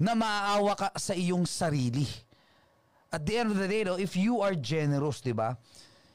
na 0.00 0.16
maaawa 0.16 0.72
ka 0.76 0.88
sa 0.96 1.12
iyong 1.12 1.44
sarili 1.44 2.08
at 3.10 3.26
the 3.26 3.42
end 3.42 3.50
of 3.50 3.58
the 3.58 3.66
day, 3.66 3.82
though, 3.82 3.98
if 3.98 4.14
you 4.14 4.38
are 4.38 4.54
generous, 4.54 5.18
di 5.18 5.34
ba, 5.34 5.58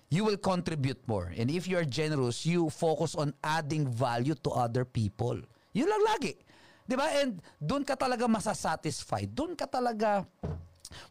you 0.08 0.24
will 0.24 0.40
contribute 0.40 1.04
more. 1.04 1.28
And 1.36 1.52
if 1.52 1.68
you 1.68 1.76
are 1.76 1.84
generous, 1.84 2.48
you 2.48 2.72
focus 2.72 3.20
on 3.20 3.36
adding 3.44 3.84
value 3.92 4.36
to 4.48 4.50
other 4.56 4.88
people. 4.88 5.36
Yun 5.76 5.92
lang 5.92 6.04
lagi. 6.08 6.40
Di 6.88 6.96
ba? 6.96 7.12
And 7.20 7.44
doon 7.60 7.84
ka 7.84 8.00
talaga 8.00 8.32
masasatisfied. 8.32 9.36
Doon 9.36 9.60
ka 9.60 9.68
talaga 9.68 10.24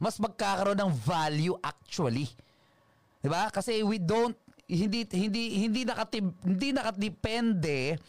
mas 0.00 0.16
magkakaroon 0.16 0.80
ng 0.80 0.92
value 1.04 1.52
actually. 1.60 2.32
Di 3.20 3.28
ba? 3.28 3.52
Kasi 3.52 3.84
we 3.84 4.00
don't 4.00 4.32
hindi 4.64 5.04
hindi 5.12 5.68
hindi 5.68 5.84
nakatib, 5.84 6.24
hindi 6.40 6.72
nakadepende 6.72 8.00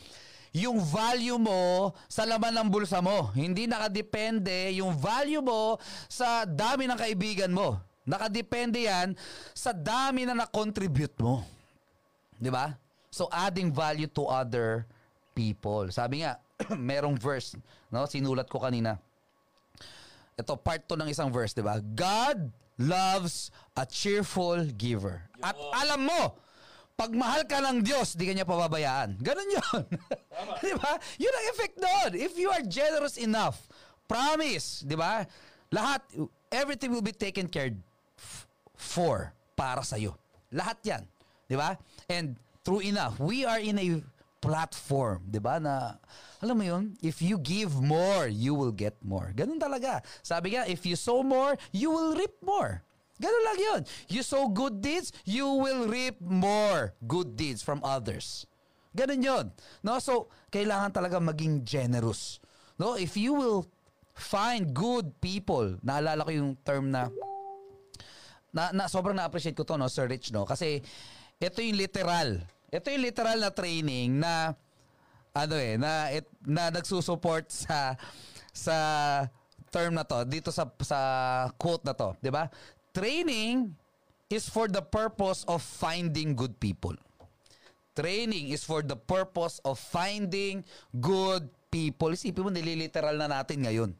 yung 0.56 0.80
value 0.80 1.36
mo 1.36 1.92
sa 2.08 2.24
laman 2.24 2.56
ng 2.56 2.68
bulsa 2.72 3.04
mo. 3.04 3.28
Hindi 3.36 3.68
nakadepende 3.68 4.72
yung 4.80 4.96
value 4.96 5.44
mo 5.44 5.76
sa 6.08 6.48
dami 6.48 6.88
ng 6.88 6.96
kaibigan 6.96 7.52
mo. 7.52 7.76
Nakadepende 8.08 8.88
yan 8.88 9.20
sa 9.52 9.76
dami 9.76 10.24
na 10.24 10.32
na-contribute 10.32 11.20
mo. 11.20 11.44
'Di 12.40 12.48
ba? 12.48 12.80
So 13.12 13.28
adding 13.28 13.76
value 13.76 14.08
to 14.16 14.24
other 14.32 14.88
people. 15.36 15.92
Sabi 15.92 16.24
nga, 16.24 16.40
merong 16.72 17.20
verse, 17.20 17.60
no? 17.92 18.08
Sinulat 18.08 18.48
ko 18.48 18.64
kanina. 18.64 18.96
Ito 20.40 20.56
part 20.56 20.88
to 20.88 20.96
ng 20.96 21.12
isang 21.12 21.36
verse, 21.36 21.52
'di 21.52 21.68
ba? 21.68 21.84
God 21.84 22.48
loves 22.80 23.52
a 23.76 23.84
cheerful 23.84 24.64
giver. 24.72 25.20
At 25.44 25.56
alam 25.84 26.08
mo, 26.08 26.40
pag 26.96 27.12
mahal 27.12 27.44
ka 27.44 27.60
ng 27.60 27.84
Diyos, 27.84 28.16
di 28.16 28.28
ka 28.28 28.34
niya 28.34 28.48
pababayaan. 28.48 29.20
Ganun 29.20 29.50
yun. 29.52 29.84
di 30.66 30.74
ba? 30.80 30.96
Yun 31.20 31.34
ang 31.36 31.46
effect 31.52 31.76
doon. 31.76 32.12
If 32.16 32.40
you 32.40 32.48
are 32.48 32.64
generous 32.64 33.20
enough, 33.20 33.68
promise, 34.08 34.80
di 34.80 34.96
ba? 34.96 35.28
Lahat, 35.76 36.00
everything 36.56 36.96
will 36.96 37.04
be 37.04 37.12
taken 37.16 37.52
care 37.52 37.76
for, 38.80 39.36
para 39.60 39.84
sa'yo. 39.84 40.16
Lahat 40.56 40.80
yan. 40.88 41.04
Di 41.52 41.60
ba? 41.60 41.76
And 42.08 42.40
true 42.64 42.80
enough, 42.80 43.20
we 43.20 43.44
are 43.44 43.60
in 43.60 43.76
a 43.76 43.88
platform, 44.46 45.26
'di 45.26 45.42
ba? 45.42 45.58
Na 45.58 45.98
alam 46.38 46.56
mo 46.58 46.64
'yun, 46.64 46.94
if 47.02 47.18
you 47.18 47.42
give 47.42 47.74
more, 47.82 48.30
you 48.30 48.54
will 48.54 48.74
get 48.74 48.94
more. 49.02 49.34
Ganun 49.34 49.58
talaga. 49.58 50.06
Sabi 50.22 50.54
nga, 50.54 50.70
if 50.70 50.86
you 50.86 50.94
sow 50.94 51.26
more, 51.26 51.58
you 51.74 51.90
will 51.90 52.14
reap 52.14 52.38
more. 52.46 52.86
Ganun 53.20 53.44
lang 53.48 53.58
'yun. 53.60 53.82
You 54.12 54.22
sow 54.22 54.52
good 54.52 54.84
deeds, 54.84 55.16
you 55.24 55.48
will 55.48 55.88
reap 55.88 56.20
more 56.20 56.96
good 57.08 57.40
deeds 57.40 57.64
from 57.64 57.80
others. 57.84 58.44
Ganun 58.96 59.24
'yun. 59.24 59.46
No? 59.84 60.00
So, 60.04 60.28
kailangan 60.52 60.92
talaga 60.92 61.20
maging 61.20 61.64
generous. 61.64 62.44
No? 62.76 63.00
If 63.00 63.16
you 63.16 63.36
will 63.36 63.68
find 64.16 64.72
good 64.72 65.16
people, 65.20 65.80
naalala 65.84 66.24
ko 66.28 66.32
yung 66.32 66.52
term 66.64 66.92
na 66.92 67.12
na, 68.56 68.72
na 68.72 68.88
sobrang 68.88 69.16
na-appreciate 69.20 69.56
ko 69.56 69.68
to 69.68 69.76
no 69.76 69.92
Sir 69.92 70.08
Rich 70.08 70.32
no 70.32 70.48
kasi 70.48 70.80
ito 71.44 71.60
yung 71.60 71.76
literal 71.76 72.40
ito 72.72 72.88
yung 72.88 73.04
literal 73.04 73.36
na 73.36 73.52
training 73.52 74.16
na 74.16 74.56
ano 75.36 75.56
eh 75.60 75.76
na 75.76 76.08
it, 76.16 76.24
na 76.48 76.72
nagsusupport 76.72 77.52
sa 77.52 78.00
sa 78.56 78.78
term 79.68 79.92
na 79.92 80.08
to 80.08 80.24
dito 80.24 80.56
sa 80.56 80.64
sa 80.80 81.00
quote 81.60 81.84
na 81.84 81.92
to, 81.92 82.16
'di 82.24 82.32
ba? 82.32 82.48
Training 82.96 83.76
is 84.32 84.48
for 84.48 84.72
the 84.72 84.80
purpose 84.80 85.44
of 85.52 85.60
finding 85.60 86.32
good 86.32 86.56
people. 86.64 86.96
Training 87.92 88.56
is 88.56 88.64
for 88.64 88.80
the 88.80 88.96
purpose 88.96 89.60
of 89.68 89.76
finding 89.76 90.64
good 91.04 91.52
people. 91.68 92.16
Isipin 92.16 92.48
mo, 92.48 92.52
nililiteral 92.52 93.20
na 93.20 93.28
natin 93.28 93.68
ngayon. 93.68 93.92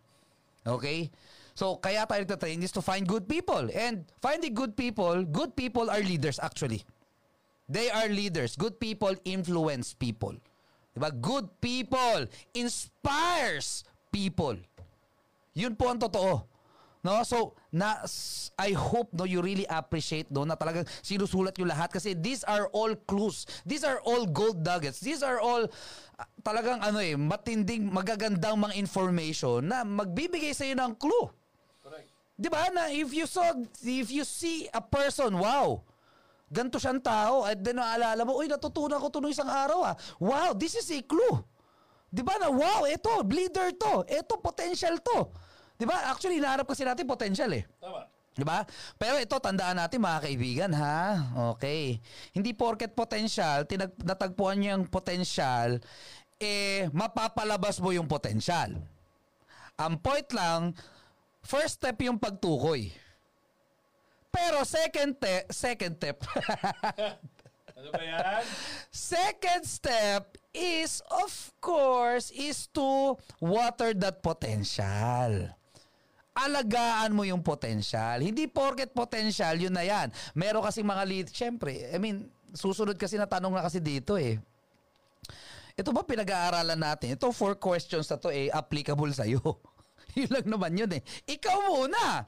Okay? 0.64 1.12
So, 1.56 1.76
kaya 1.80 2.08
tayo 2.08 2.24
nagtatrain 2.24 2.64
is 2.64 2.72
to 2.72 2.84
find 2.84 3.04
good 3.04 3.28
people. 3.28 3.68
And 3.76 4.08
finding 4.24 4.56
good 4.56 4.80
people, 4.80 5.28
good 5.28 5.56
people 5.60 5.92
are 5.92 6.00
leaders 6.00 6.40
actually. 6.40 6.88
They 7.68 7.92
are 7.92 8.08
leaders. 8.08 8.56
Good 8.56 8.80
people 8.80 9.16
influence 9.28 9.92
people. 9.92 10.40
Diba? 10.96 11.12
Good 11.20 11.52
people 11.60 12.32
inspires 12.56 13.84
people. 14.12 14.56
Yun 15.56 15.76
po 15.76 15.92
ang 15.92 16.00
totoo. 16.00 16.55
No? 17.06 17.22
So, 17.22 17.54
na, 17.70 18.02
I 18.58 18.74
hope 18.74 19.14
no, 19.14 19.30
you 19.30 19.46
really 19.46 19.70
appreciate 19.70 20.34
no, 20.34 20.42
na 20.42 20.58
talagang 20.58 20.90
sinusulat 21.06 21.54
yung 21.62 21.70
lahat 21.70 21.94
kasi 21.94 22.18
these 22.18 22.42
are 22.50 22.66
all 22.74 22.98
clues. 23.06 23.46
These 23.62 23.86
are 23.86 24.02
all 24.02 24.26
gold 24.26 24.66
nuggets. 24.66 24.98
These 24.98 25.22
are 25.22 25.38
all 25.38 25.70
uh, 25.70 26.28
talagang 26.42 26.82
ano 26.82 26.98
eh, 26.98 27.14
matinding, 27.14 27.94
magagandang 27.94 28.58
mga 28.58 28.74
information 28.82 29.70
na 29.70 29.86
magbibigay 29.86 30.58
sa 30.58 30.66
iyo 30.66 30.74
ng 30.74 30.98
clue. 30.98 31.30
Correct. 31.86 32.10
'Di 32.42 32.50
ba? 32.50 32.74
Na 32.74 32.90
if 32.90 33.14
you 33.14 33.30
saw 33.30 33.54
if 33.86 34.10
you 34.10 34.26
see 34.26 34.66
a 34.74 34.82
person, 34.82 35.38
wow. 35.38 35.86
Ganto 36.50 36.82
siyang 36.82 37.06
tao 37.06 37.46
at 37.46 37.62
then 37.62 37.78
naalala 37.78 38.26
mo, 38.26 38.42
uy, 38.42 38.50
natutunan 38.50 38.98
ko 38.98 39.14
to 39.14 39.22
nung 39.22 39.34
isang 39.34 39.50
araw 39.50 39.94
ah. 39.94 39.96
Wow, 40.18 40.58
this 40.58 40.74
is 40.74 40.90
a 40.90 41.06
clue. 41.06 41.38
'Di 42.10 42.26
ba 42.26 42.42
na 42.42 42.50
wow, 42.50 42.90
ito, 42.90 43.12
leader 43.30 43.70
to. 43.78 44.10
Ito 44.10 44.42
potential 44.42 44.98
to. 45.06 45.30
'Di 45.76 45.86
ba? 45.88 46.12
Actually, 46.12 46.40
hinahanap 46.40 46.66
kasi 46.68 46.84
natin 46.88 47.06
potential 47.08 47.52
eh. 47.52 47.64
Tama. 47.80 48.08
'Di 48.36 48.44
ba? 48.44 48.68
Pero 49.00 49.16
ito 49.16 49.36
tandaan 49.40 49.80
natin 49.80 50.04
mga 50.04 50.20
kaibigan 50.28 50.72
ha. 50.76 51.24
Okay. 51.56 52.00
Hindi 52.36 52.52
porket 52.52 52.92
potential, 52.92 53.64
tinag 53.64 53.96
natagpuan 54.04 54.60
niyo 54.60 54.76
yung 54.80 54.86
potential 54.92 55.80
eh 56.36 56.92
mapapalabas 56.92 57.80
mo 57.80 57.96
yung 57.96 58.12
potential. 58.12 58.76
Ang 59.80 60.00
point 60.00 60.28
lang, 60.36 60.76
first 61.44 61.80
step 61.80 61.96
yung 62.04 62.20
pagtukoy. 62.20 62.92
Pero 64.36 64.68
second 64.68 65.16
te- 65.16 65.48
second 65.52 65.96
step. 65.96 66.20
Ano 67.76 67.92
ba 67.92 68.00
yan? 68.00 68.40
second 68.88 69.68
step 69.68 70.40
is 70.56 71.04
of 71.12 71.52
course 71.60 72.32
is 72.32 72.72
to 72.72 73.20
water 73.44 73.92
that 73.92 74.24
potential. 74.24 75.52
Alagaan 76.36 77.16
mo 77.16 77.24
yung 77.24 77.40
potential. 77.40 78.20
Hindi 78.20 78.52
porket 78.52 78.92
potential, 78.92 79.56
yun 79.56 79.72
na 79.72 79.88
yan. 79.88 80.12
Meron 80.36 80.68
kasi 80.68 80.84
mga 80.84 81.04
lead, 81.08 81.28
syempre, 81.32 81.88
I 81.88 81.96
mean, 81.96 82.28
susunod 82.52 83.00
kasi 83.00 83.16
na 83.16 83.24
tanong 83.24 83.56
na 83.56 83.64
kasi 83.64 83.80
dito 83.80 84.20
eh. 84.20 84.36
Ito 85.80 85.96
ba 85.96 86.04
pinag-aaralan 86.04 86.76
natin? 86.76 87.16
Ito 87.16 87.32
four 87.32 87.56
questions 87.56 88.08
na 88.12 88.20
to 88.20 88.32
eh, 88.32 88.52
applicable 88.52 89.12
sa'yo. 89.16 89.40
yun 90.20 90.32
lang 90.32 90.48
naman 90.48 90.76
yun 90.76 90.92
eh. 90.92 91.04
Ikaw 91.24 91.58
muna. 91.72 92.28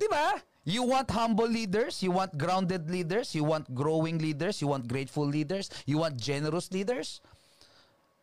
Di 0.00 0.08
ba? 0.08 0.40
You 0.64 0.84
want 0.84 1.08
humble 1.08 1.48
leaders, 1.48 2.04
you 2.04 2.12
want 2.12 2.36
grounded 2.36 2.88
leaders, 2.88 3.32
you 3.32 3.44
want 3.44 3.68
growing 3.72 4.20
leaders, 4.20 4.60
you 4.60 4.68
want 4.68 4.88
grateful 4.88 5.24
leaders, 5.24 5.72
you 5.88 5.96
want 6.00 6.20
generous 6.20 6.68
leaders. 6.68 7.20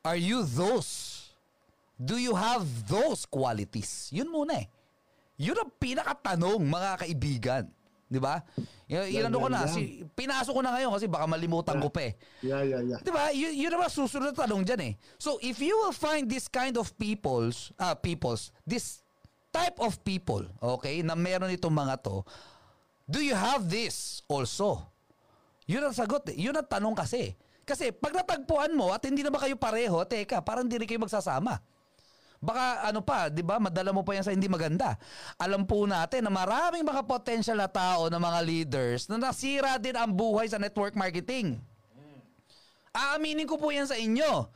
Are 0.05 0.17
you 0.17 0.45
those? 0.45 1.33
Do 1.97 2.21
you 2.21 2.37
have 2.37 2.65
those 2.85 3.25
qualities? 3.25 4.13
Yun 4.13 4.29
muna 4.29 4.61
eh. 4.61 4.67
Yun 5.37 5.57
ang 5.57 5.71
pinakatanong 5.77 6.59
mga 6.59 6.89
kaibigan. 7.05 7.63
Di 8.07 8.17
ba? 8.17 8.39
Y- 8.55 8.75
Yeah, 8.87 9.03
Inano 9.27 9.43
ko 9.43 9.51
yeah, 9.51 9.55
na, 9.59 9.61
yeah. 9.67 9.73
si, 9.75 9.81
pinasok 10.15 10.53
ko 10.55 10.61
na 10.63 10.71
ngayon 10.71 10.95
kasi 10.95 11.05
baka 11.11 11.27
malimutan 11.27 11.75
ko 11.75 11.91
pa 11.91 12.07
eh. 12.07 12.15
Yeah, 12.39 12.63
yeah, 12.63 12.79
yeah. 12.79 12.99
Di 13.03 13.11
ba? 13.11 13.35
Y- 13.35 13.59
yun 13.59 13.67
naman 13.67 13.91
susunod 13.91 14.31
na 14.31 14.47
tanong 14.47 14.63
dyan 14.63 14.79
eh. 14.79 14.93
So 15.19 15.35
if 15.43 15.59
you 15.59 15.75
will 15.75 15.91
find 15.91 16.23
this 16.23 16.47
kind 16.47 16.79
of 16.79 16.95
peoples, 16.95 17.75
ah 17.75 17.99
peoples, 17.99 18.55
this 18.63 19.03
type 19.51 19.75
of 19.83 19.99
people, 20.07 20.47
okay, 20.63 21.03
na 21.03 21.19
meron 21.19 21.51
itong 21.51 21.75
mga 21.75 21.99
to, 22.07 22.23
do 23.03 23.19
you 23.19 23.35
have 23.35 23.67
this 23.67 24.23
also? 24.31 24.87
Yun 25.67 25.83
ang 25.83 25.91
sagot 25.91 26.23
eh. 26.31 26.35
Yun 26.39 26.55
ang 26.55 26.63
tanong 26.63 26.95
kasi. 26.95 27.35
Kasi 27.67 27.91
pag 27.91 28.15
natagpuan 28.15 28.71
mo 28.71 28.95
at 28.95 29.03
hindi 29.03 29.19
naman 29.19 29.43
kayo 29.43 29.59
pareho, 29.59 29.99
teka, 30.07 30.39
parang 30.39 30.63
hindi 30.63 30.79
rin 30.79 30.87
kayo 30.87 31.03
magsasama. 31.03 31.59
Baka 32.37 32.85
ano 32.85 33.01
pa, 33.01 33.33
'di 33.33 33.41
ba? 33.41 33.57
Madala 33.57 33.89
mo 33.89 34.05
pa 34.05 34.13
yan 34.13 34.25
sa 34.25 34.33
hindi 34.33 34.45
maganda. 34.45 34.93
Alam 35.41 35.65
po 35.65 35.89
natin 35.89 36.25
na 36.25 36.31
maraming 36.33 36.85
mga 36.85 37.03
potential 37.09 37.57
na 37.57 37.69
tao 37.69 38.07
na 38.13 38.21
mga 38.21 38.39
leaders 38.45 39.09
na 39.09 39.17
nasira 39.17 39.81
din 39.81 39.97
ang 39.97 40.13
buhay 40.13 40.45
sa 40.45 40.61
network 40.61 40.93
marketing. 40.93 41.57
Aaminin 42.93 43.45
ko 43.45 43.61
po 43.61 43.69
yan 43.69 43.85
sa 43.89 43.97
inyo. 43.97 44.49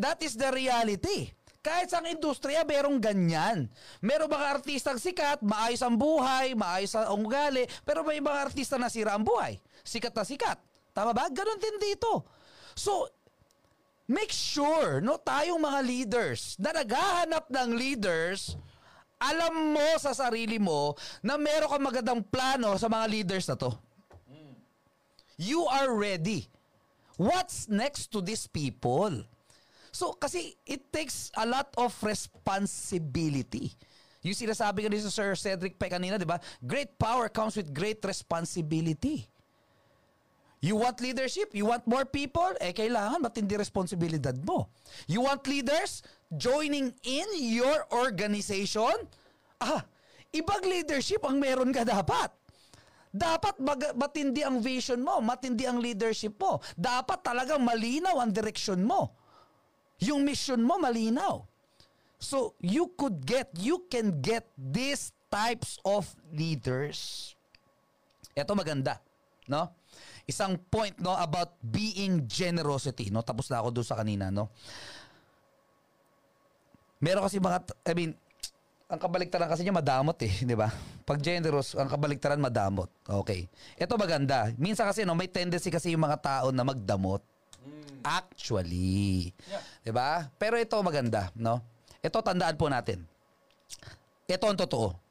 That 0.00 0.20
is 0.20 0.36
the 0.36 0.52
reality. 0.52 1.32
Kahit 1.58 1.92
sa 1.92 2.00
industriya, 2.00 2.64
merong 2.64 2.96
ganyan. 2.96 3.68
Merong 4.00 4.30
mga 4.30 4.46
artistang 4.60 4.96
sikat, 4.96 5.42
maayos 5.44 5.84
ang 5.84 6.00
buhay, 6.00 6.56
maayos 6.56 6.96
ang 6.96 7.24
ugali, 7.24 7.66
pero 7.84 8.06
may 8.06 8.22
mga 8.22 8.48
artista 8.48 8.80
na 8.80 8.88
sira 8.88 9.12
ang 9.12 9.26
buhay. 9.26 9.60
Sikat 9.84 10.14
na 10.16 10.24
sikat. 10.24 10.56
Tama 10.96 11.12
ba? 11.12 11.28
Ganon 11.28 11.60
din 11.60 11.76
dito. 11.76 12.24
So, 12.78 13.10
make 14.08 14.32
sure, 14.32 15.04
no, 15.04 15.20
tayong 15.20 15.60
mga 15.60 15.80
leaders, 15.84 16.56
na 16.56 16.72
naghahanap 16.72 17.52
ng 17.52 17.70
leaders, 17.76 18.56
alam 19.20 19.76
mo 19.76 19.88
sa 20.00 20.16
sarili 20.16 20.56
mo 20.56 20.96
na 21.20 21.36
meron 21.36 21.68
kang 21.68 21.84
magandang 21.84 22.22
plano 22.24 22.72
sa 22.80 22.88
mga 22.88 23.06
leaders 23.06 23.44
na 23.46 23.54
to. 23.60 23.70
You 25.38 25.68
are 25.70 25.94
ready. 25.94 26.50
What's 27.14 27.70
next 27.70 28.10
to 28.16 28.18
these 28.18 28.50
people? 28.50 29.22
So, 29.94 30.14
kasi 30.14 30.58
it 30.66 30.90
takes 30.90 31.30
a 31.38 31.46
lot 31.46 31.70
of 31.78 31.94
responsibility. 32.02 33.74
Yung 34.22 34.34
sinasabi 34.34 34.82
ka 34.82 34.88
ni 34.90 34.98
sa 34.98 35.14
Sir 35.14 35.38
Cedric 35.38 35.78
pa 35.78 35.86
kanina, 35.86 36.18
di 36.18 36.26
ba? 36.26 36.42
Great 36.58 36.98
power 36.98 37.30
comes 37.30 37.54
with 37.54 37.70
great 37.70 38.02
responsibility. 38.02 39.30
You 40.58 40.74
want 40.74 40.98
leadership? 40.98 41.54
You 41.54 41.70
want 41.70 41.86
more 41.86 42.02
people? 42.02 42.50
Eh, 42.58 42.74
kailangan 42.74 43.22
matindi 43.22 43.54
responsibilidad 43.54 44.34
mo. 44.42 44.74
You 45.06 45.22
want 45.22 45.46
leaders 45.46 46.02
joining 46.34 46.90
in 47.06 47.28
your 47.38 47.86
organization? 47.94 49.06
Ah, 49.62 49.86
ibang 50.34 50.66
leadership 50.66 51.22
ang 51.22 51.38
meron 51.38 51.70
ka 51.70 51.86
dapat. 51.86 52.34
Dapat 53.14 53.54
mag- 53.62 53.94
matindi 53.94 54.42
ang 54.42 54.58
vision 54.58 55.00
mo, 55.00 55.22
matindi 55.22 55.64
ang 55.64 55.78
leadership 55.78 56.34
mo. 56.42 56.58
Dapat 56.74 57.22
talagang 57.22 57.62
malinaw 57.62 58.18
ang 58.18 58.34
direksyon 58.34 58.82
mo. 58.82 59.14
Yung 60.02 60.26
mission 60.26 60.58
mo 60.58 60.74
malinaw. 60.78 61.46
So 62.18 62.58
you 62.58 62.90
could 62.98 63.22
get, 63.22 63.54
you 63.54 63.86
can 63.86 64.18
get 64.18 64.50
these 64.58 65.14
types 65.30 65.78
of 65.86 66.10
leaders. 66.34 67.30
Ito 68.34 68.58
maganda, 68.58 68.98
no? 69.46 69.70
Isang 70.28 70.60
point 70.68 70.92
no 71.00 71.16
about 71.16 71.56
being 71.64 72.28
generosity, 72.28 73.08
no? 73.08 73.24
Tapos 73.24 73.48
na 73.48 73.64
ako 73.64 73.80
doon 73.80 73.86
sa 73.88 73.96
kanina, 73.96 74.28
no? 74.28 74.52
Meron 77.00 77.24
kasi 77.24 77.40
mga, 77.40 77.64
I 77.88 77.94
mean, 77.94 78.12
ang 78.88 79.00
kabaliktaran 79.00 79.48
kasi 79.48 79.62
niya 79.64 79.72
madamot 79.72 80.16
eh, 80.24 80.32
di 80.50 80.56
ba? 80.56 80.68
Pag 81.04 81.24
generous, 81.24 81.72
ang 81.76 81.88
kabaliktaran 81.88 82.40
madamot. 82.40 82.92
Okay. 83.04 83.48
Ito 83.80 83.96
maganda. 83.96 84.52
Minsan 84.60 84.88
kasi 84.88 85.08
no, 85.08 85.16
may 85.16 85.28
tendency 85.28 85.72
kasi 85.72 85.92
yung 85.96 86.04
mga 86.04 86.20
tao 86.20 86.46
na 86.52 86.64
magdamot. 86.64 87.24
Actually. 88.04 89.32
Yeah. 89.48 89.62
Di 89.84 89.92
ba? 89.92 90.28
Pero 90.40 90.56
ito 90.56 90.76
maganda, 90.80 91.32
no? 91.36 91.60
Ito 92.00 92.20
tandaan 92.20 92.56
po 92.56 92.68
natin. 92.72 93.04
Ito 94.28 94.44
ang 94.48 94.60
totoo. 94.60 95.07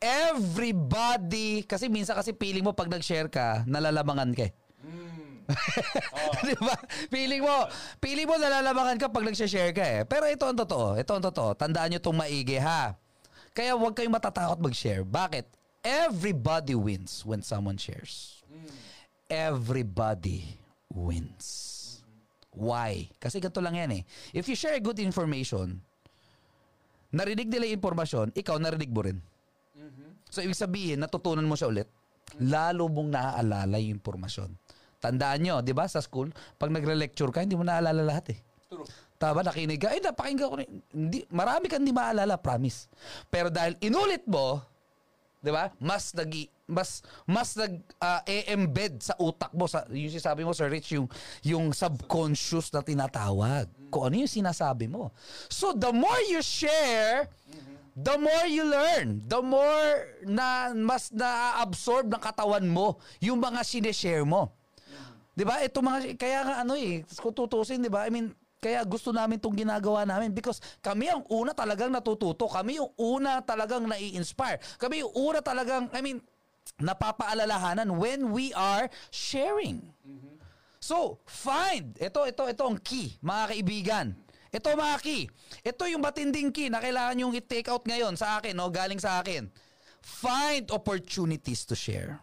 Everybody, 0.00 1.68
kasi 1.68 1.92
minsan 1.92 2.16
kasi 2.16 2.32
feeling 2.32 2.64
mo 2.64 2.72
pag 2.72 2.88
nag-share 2.88 3.28
ka, 3.28 3.68
nalalamangan 3.68 4.32
ka 4.32 4.48
eh. 4.48 4.52
Di 6.48 6.56
ba? 6.56 6.72
Feeling 7.12 7.44
mo, 7.44 7.68
feeling 8.00 8.24
mo 8.24 8.40
nalalamangan 8.40 8.96
ka 8.96 9.12
pag 9.12 9.28
nag-share 9.28 9.76
ka 9.76 9.84
eh. 9.84 10.00
Pero 10.08 10.24
ito 10.24 10.48
ang 10.48 10.56
totoo. 10.56 10.96
Ito 10.96 11.12
ang 11.20 11.24
totoo. 11.28 11.52
Tandaan 11.52 11.92
nyo 11.92 12.00
itong 12.00 12.16
maigi 12.16 12.56
ha. 12.56 12.96
Kaya 13.52 13.76
huwag 13.76 13.92
kayong 13.92 14.14
matatakot 14.14 14.56
mag-share. 14.62 15.04
Bakit? 15.04 15.44
Everybody 15.84 16.72
wins 16.72 17.20
when 17.28 17.44
someone 17.44 17.76
shares. 17.76 18.40
Everybody 19.28 20.58
wins. 20.88 21.46
Why? 22.56 23.12
Kasi 23.20 23.38
ganito 23.38 23.62
lang 23.62 23.76
yan 23.78 23.90
eh. 24.00 24.02
If 24.32 24.48
you 24.50 24.56
share 24.56 24.80
good 24.82 24.98
information, 24.98 25.84
narinig 27.14 27.52
nila 27.52 27.68
yung 27.68 27.78
informasyon, 27.78 28.26
ikaw 28.32 28.58
narinig 28.58 28.90
mo 28.90 29.04
rin. 29.06 29.20
So, 30.30 30.42
ibig 30.42 30.58
sabihin, 30.58 31.02
natutunan 31.02 31.46
mo 31.46 31.58
siya 31.58 31.70
ulit, 31.70 31.88
lalo 32.38 32.86
mong 32.86 33.10
naaalala 33.10 33.76
yung 33.82 33.98
impormasyon. 33.98 34.54
Tandaan 35.00 35.40
nyo, 35.42 35.56
di 35.64 35.72
ba, 35.72 35.88
sa 35.88 36.04
school, 36.04 36.30
pag 36.60 36.70
nagre-lecture 36.70 37.32
ka, 37.32 37.42
hindi 37.42 37.56
mo 37.56 37.64
naalala 37.64 38.04
lahat 38.04 38.36
eh. 38.36 38.38
True. 38.70 38.86
Tama, 39.20 39.44
nakinig 39.44 39.80
ka, 39.80 39.92
ay, 39.92 40.00
napakinggan 40.00 40.48
ko. 40.48 40.56
Hindi, 40.92 41.24
marami 41.32 41.66
kang 41.66 41.82
hindi 41.82 41.92
maalala, 41.92 42.40
promise. 42.40 42.88
Pero 43.28 43.48
dahil 43.48 43.76
inulit 43.82 44.24
mo, 44.24 44.62
di 45.40 45.50
ba, 45.50 45.72
mas 45.80 46.12
nag 46.12 46.30
mas 46.70 47.02
mas 47.26 47.58
nag 47.58 47.82
ah, 47.98 48.22
e-embed 48.22 49.02
sa 49.02 49.18
utak 49.18 49.50
mo 49.50 49.66
sa 49.66 49.82
yung 49.90 50.12
sinasabi 50.12 50.46
mo 50.46 50.54
Sir 50.54 50.70
Rich 50.70 50.94
yung 50.94 51.10
yung 51.42 51.74
subconscious 51.74 52.70
na 52.70 52.80
tinatawag 52.80 53.66
kung 53.90 54.06
ano 54.06 54.22
yung 54.22 54.30
sinasabi 54.30 54.86
mo 54.86 55.10
so 55.50 55.74
the 55.74 55.90
more 55.90 56.22
you 56.30 56.38
share 56.38 57.26
the 57.96 58.16
more 58.18 58.46
you 58.46 58.64
learn 58.66 59.22
the 59.26 59.40
more 59.42 59.90
na 60.26 60.70
mas 60.74 61.10
na-absorb 61.10 62.06
ng 62.06 62.22
katawan 62.22 62.64
mo 62.66 62.98
yung 63.18 63.38
mga 63.38 63.60
sineshare 63.66 64.22
mo 64.26 64.54
'Di 65.40 65.48
ba? 65.48 65.62
Ito 65.62 65.80
mga 65.80 66.20
kaya 66.20 66.40
nga 66.44 66.54
ano 66.60 66.76
eh, 66.76 67.00
kung 67.16 67.32
tutusin, 67.32 67.80
'di 67.80 67.88
ba? 67.88 68.04
I 68.04 68.12
mean, 68.12 68.34
kaya 68.60 68.84
gusto 68.84 69.08
namin 69.08 69.40
tong 69.40 69.56
ginagawa 69.56 70.04
namin 70.04 70.36
because 70.36 70.60
kami 70.84 71.08
ang 71.08 71.24
una 71.32 71.56
talagang 71.56 71.88
natututo. 71.88 72.44
Kami 72.44 72.76
yung 72.76 72.92
una 73.00 73.40
talagang 73.40 73.88
nai-inspire. 73.88 74.60
Kami 74.76 75.00
yung 75.00 75.12
una 75.16 75.40
talagang, 75.40 75.88
I 75.96 76.04
mean, 76.04 76.20
napapaalalahanan 76.76 77.88
when 77.96 78.36
we 78.36 78.52
are 78.52 78.92
sharing. 79.08 79.80
So, 80.76 81.24
find. 81.24 81.96
Ito, 81.96 82.28
ito, 82.28 82.44
ito 82.52 82.62
ang 82.68 82.76
key, 82.84 83.16
mga 83.24 83.44
kaibigan. 83.56 84.06
Ito 84.50 84.74
mga 84.74 84.98
key. 85.02 85.30
Ito 85.62 85.86
yung 85.86 86.02
matinding 86.02 86.50
key 86.50 86.66
na 86.66 86.82
kailangan 86.82 87.22
yung 87.22 87.34
i-take 87.38 87.70
out 87.70 87.86
ngayon 87.86 88.18
sa 88.18 88.42
akin, 88.42 88.54
no? 88.58 88.66
galing 88.66 88.98
sa 88.98 89.22
akin. 89.22 89.46
Find 90.02 90.66
opportunities 90.74 91.62
to 91.70 91.78
share. 91.78 92.18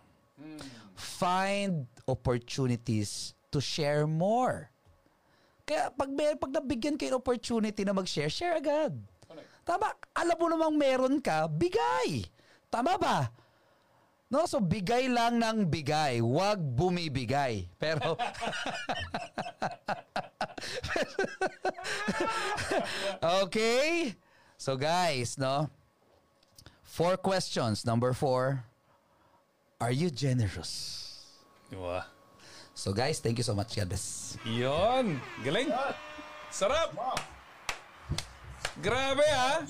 Find 0.97 1.87
opportunities 2.09 3.37
to 3.53 3.63
share 3.63 4.03
more. 4.03 4.73
Kaya 5.67 5.91
pag, 5.91 6.09
may, 6.11 6.35
pag 6.35 6.51
nabigyan 6.51 6.95
kayo 6.95 7.19
opportunity 7.19 7.83
na 7.83 7.91
mag-share, 7.91 8.31
share 8.31 8.55
agad. 8.55 8.95
Tama. 9.67 9.91
Alam 10.15 10.37
mo 10.39 10.45
namang 10.47 10.75
meron 10.79 11.15
ka, 11.19 11.51
bigay. 11.51 12.23
Tama 12.71 12.95
ba? 12.95 13.27
No, 14.27 14.43
so 14.43 14.59
bigay 14.59 15.07
lang 15.07 15.39
ng 15.39 15.71
bigay, 15.71 16.19
wag 16.19 16.59
bumibigay. 16.59 17.63
Pero 17.79 18.19
Okay? 23.47 24.11
So 24.59 24.75
guys, 24.75 25.39
no? 25.39 25.71
Four 26.83 27.15
questions. 27.15 27.87
Number 27.87 28.11
four, 28.11 28.67
are 29.79 29.95
you 29.95 30.11
generous? 30.11 31.07
Diba? 31.71 32.03
So 32.75 32.91
guys, 32.91 33.23
thank 33.23 33.39
you 33.39 33.47
so 33.47 33.55
much. 33.55 33.79
God 33.79 33.87
bless. 33.87 34.35
Yon. 34.43 35.23
Galing. 35.39 35.71
Sarap. 36.51 36.91
Grabe 38.83 39.23
ha. 39.31 39.63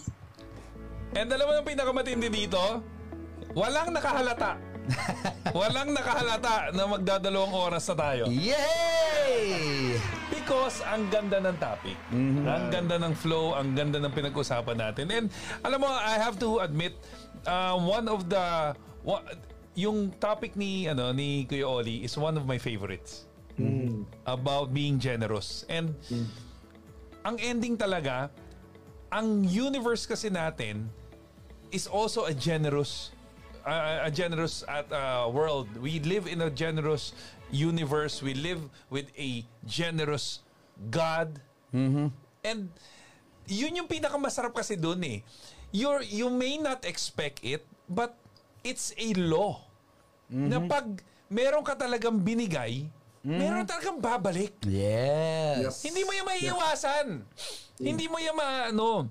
And 1.13 1.29
alam 1.29 1.45
mo 1.45 1.53
yung 1.55 1.67
pinakamatindi 1.67 2.27
dito? 2.27 2.96
Walang 3.53 3.93
nakahalata. 3.93 4.57
Walang 5.51 5.91
nakahalata 5.91 6.71
na 6.71 6.83
magdadalawang 6.87 7.53
oras 7.53 7.87
na 7.91 7.95
tayo. 7.95 8.23
Yay! 8.31 9.99
Because 10.31 10.79
ang 10.87 11.11
ganda 11.11 11.43
ng 11.43 11.55
topic. 11.59 11.97
Ang 12.47 12.71
ganda 12.71 12.95
ng 12.95 13.13
flow, 13.15 13.51
ang 13.55 13.75
ganda 13.75 13.99
ng 13.99 14.11
pinag-usapan 14.11 14.77
natin. 14.79 15.05
And 15.11 15.25
alam 15.61 15.83
mo, 15.83 15.89
I 15.91 16.15
have 16.15 16.39
to 16.39 16.63
admit, 16.63 16.95
uh, 17.43 17.75
one 17.75 18.07
of 18.07 18.31
the... 18.31 18.75
wa- 19.03 19.23
yung 19.77 20.09
topic 20.17 20.57
ni 20.57 20.89
ano 20.89 21.13
ni 21.13 21.45
Kuya 21.45 21.69
Oli 21.69 22.01
is 22.01 22.17
one 22.17 22.33
of 22.33 22.49
my 22.49 22.57
favorites. 22.57 23.29
About 24.25 24.73
being 24.73 24.97
generous. 24.97 25.65
And 25.69 25.93
ang 27.21 27.37
ending 27.37 27.77
talaga, 27.77 28.29
ang 29.09 29.45
universe 29.45 30.05
kasi 30.05 30.29
natin 30.29 30.89
is 31.69 31.85
also 31.85 32.25
a 32.25 32.33
generous 32.33 33.13
uh, 33.67 34.07
a 34.07 34.09
generous 34.09 34.63
at 34.63 34.87
uh, 34.89 35.27
world. 35.27 35.67
We 35.77 35.99
live 35.99 36.25
in 36.25 36.39
a 36.39 36.49
generous 36.49 37.11
universe. 37.51 38.23
We 38.23 38.33
live 38.33 38.63
with 38.87 39.11
a 39.19 39.43
generous 39.67 40.39
God. 40.89 41.43
And 42.47 42.71
yun 43.45 43.75
yung 43.75 43.91
pinakamasarap 43.91 44.55
kasi 44.55 44.79
doon 44.79 45.03
eh. 45.03 45.19
You're, 45.75 45.99
you 46.01 46.31
may 46.31 46.55
not 46.55 46.87
expect 46.87 47.43
it, 47.43 47.67
but 47.91 48.15
it's 48.63 48.95
a 48.95 49.11
law. 49.19 49.67
Na 50.31 50.63
pag 50.63 50.87
meron 51.27 51.63
ka 51.63 51.75
talagang 51.75 52.23
binigay, 52.23 52.87
meron 53.23 53.67
talagang 53.67 53.99
babalik. 53.99 54.55
Yes. 54.63 55.83
Hindi 55.83 56.07
mo 56.07 56.11
yung 56.15 56.27
maiiwasan. 56.27 57.05
Hindi 57.79 58.05
mo 58.07 58.17
yung 58.19 58.37
maano. 58.39 59.07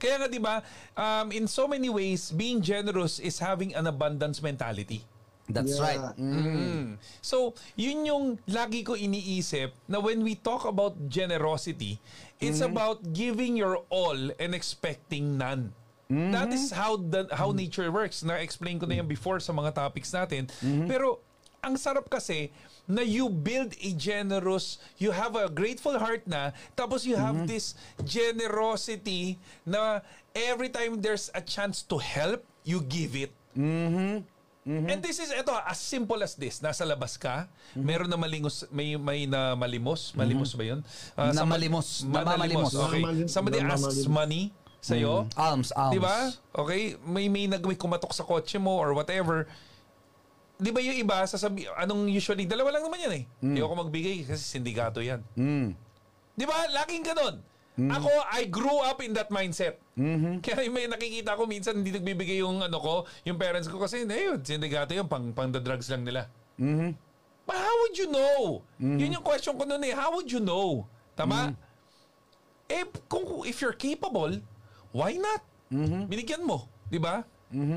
Kaya 0.00 0.16
nga 0.16 0.26
'di 0.26 0.40
ba, 0.40 0.64
um, 0.96 1.28
in 1.30 1.44
so 1.44 1.68
many 1.68 1.92
ways 1.92 2.32
being 2.32 2.64
generous 2.64 3.20
is 3.20 3.38
having 3.38 3.76
an 3.76 3.84
abundance 3.84 4.40
mentality. 4.40 5.04
That's 5.50 5.76
Yeah. 5.76 5.82
right. 5.82 6.02
Mm. 6.14 6.94
So, 7.18 7.58
yun 7.74 8.06
yung 8.06 8.24
lagi 8.46 8.86
ko 8.86 8.94
iniisip 8.94 9.74
na 9.90 9.98
when 9.98 10.22
we 10.22 10.38
talk 10.38 10.62
about 10.62 10.94
generosity, 11.10 11.98
it's 12.38 12.62
about 12.62 13.02
giving 13.10 13.58
your 13.58 13.82
all 13.90 14.30
and 14.38 14.54
expecting 14.54 15.34
none. 15.36 15.74
That 16.10 16.50
is 16.50 16.74
how 16.74 16.98
the 16.98 17.30
how 17.30 17.54
nature 17.54 17.86
works. 17.86 18.26
Na-explain 18.26 18.82
ko 18.82 18.86
na 18.86 18.98
yan 18.98 19.06
before 19.06 19.38
sa 19.38 19.54
mga 19.54 19.78
topics 19.78 20.10
natin. 20.10 20.50
Pero 20.86 21.22
ang 21.60 21.76
sarap 21.76 22.08
kasi 22.08 22.50
na 22.90 23.02
you 23.02 23.28
build 23.30 23.76
a 23.78 23.90
generous, 23.94 24.80
you 24.98 25.12
have 25.14 25.36
a 25.38 25.46
grateful 25.46 25.94
heart 25.94 26.26
na, 26.26 26.50
tapos 26.74 27.06
you 27.06 27.14
have 27.14 27.46
this 27.46 27.78
generosity 28.02 29.38
na 29.62 30.00
every 30.34 30.68
time 30.68 30.98
there's 30.98 31.30
a 31.36 31.40
chance 31.40 31.82
to 31.86 31.98
help, 32.00 32.42
you 32.66 32.80
give 32.82 33.14
it. 33.14 33.30
And 34.70 34.98
this 35.02 35.18
is 35.18 35.32
ito 35.32 35.50
as 35.66 35.78
simple 35.80 36.20
as 36.22 36.34
this. 36.36 36.60
Nasa 36.60 36.84
labas 36.86 37.16
ka, 37.18 37.48
meron 37.74 38.06
na 38.06 38.14
malingos 38.18 38.68
may 38.70 38.94
may 38.94 39.24
na 39.26 39.56
malimos, 39.56 40.12
malimos 40.14 40.54
ba 40.54 40.62
'yun? 40.62 40.80
Uh, 41.16 41.32
Na 41.34 41.42
malimos, 41.42 42.04
namamalimos. 42.06 42.74
Okay. 42.76 43.02
Somebody 43.26 43.58
asks 43.62 44.06
money 44.06 44.52
sa 44.78 44.94
iyo. 44.94 45.26
Alms, 45.34 45.72
alms. 45.74 45.92
'Di 45.96 46.00
ba? 46.00 46.30
Okay, 46.54 46.94
may 47.02 47.26
may 47.26 47.48
nag 47.50 47.64
may 47.64 47.74
kumatok 47.74 48.12
sa 48.14 48.22
kotse 48.22 48.60
mo 48.60 48.76
or 48.78 48.92
whatever. 48.94 49.48
'Di 50.60 50.70
ba 50.70 50.80
yung 50.84 50.98
iba 51.00 51.24
sasabi 51.24 51.64
anong 51.80 52.12
usually 52.12 52.44
dalawa 52.44 52.76
lang 52.76 52.84
naman 52.84 53.00
yan 53.00 53.12
eh. 53.16 53.24
Hindi 53.40 53.60
ako 53.64 53.88
magbigay 53.88 54.28
kasi 54.28 54.44
sindikato 54.44 55.00
'yan. 55.00 55.24
Mm. 55.34 55.72
'Di 56.36 56.44
ba? 56.44 56.68
Laging 56.70 57.04
ganun. 57.04 57.40
Ako, 57.80 58.12
I 58.28 58.44
grew 58.44 58.76
up 58.84 59.00
in 59.00 59.16
that 59.16 59.32
mindset. 59.32 59.80
Kaya 60.44 60.68
may 60.68 60.84
nakikita 60.84 61.32
ko 61.32 61.48
minsan 61.48 61.80
hindi 61.80 61.96
nagbibigay 61.96 62.44
yung 62.44 62.60
ano 62.60 62.76
ko, 62.76 63.08
yung 63.24 63.40
parents 63.40 63.72
ko 63.72 63.80
kasi, 63.80 64.04
eh, 64.04 64.20
yun, 64.28 64.36
sindikato 64.44 64.92
yun, 64.92 65.08
pang, 65.08 65.32
pang 65.32 65.48
the 65.48 65.62
drugs 65.62 65.88
lang 65.88 66.04
nila. 66.04 66.28
But 67.48 67.56
how 67.56 67.74
would 67.80 67.96
you 67.96 68.12
know? 68.12 68.60
Yun 69.00 69.16
yung 69.16 69.24
question 69.24 69.56
ko 69.56 69.64
noon 69.64 69.80
eh, 69.88 69.96
how 69.96 70.12
would 70.12 70.28
you 70.28 70.44
know? 70.44 70.84
Tama? 71.16 71.56
Eh, 72.68 72.84
kung, 73.08 73.48
if 73.48 73.64
you're 73.64 73.72
capable, 73.72 74.36
why 74.92 75.16
not? 75.16 75.40
Binigyan 76.04 76.44
mo, 76.44 76.68
di 76.92 77.00
ba? 77.00 77.24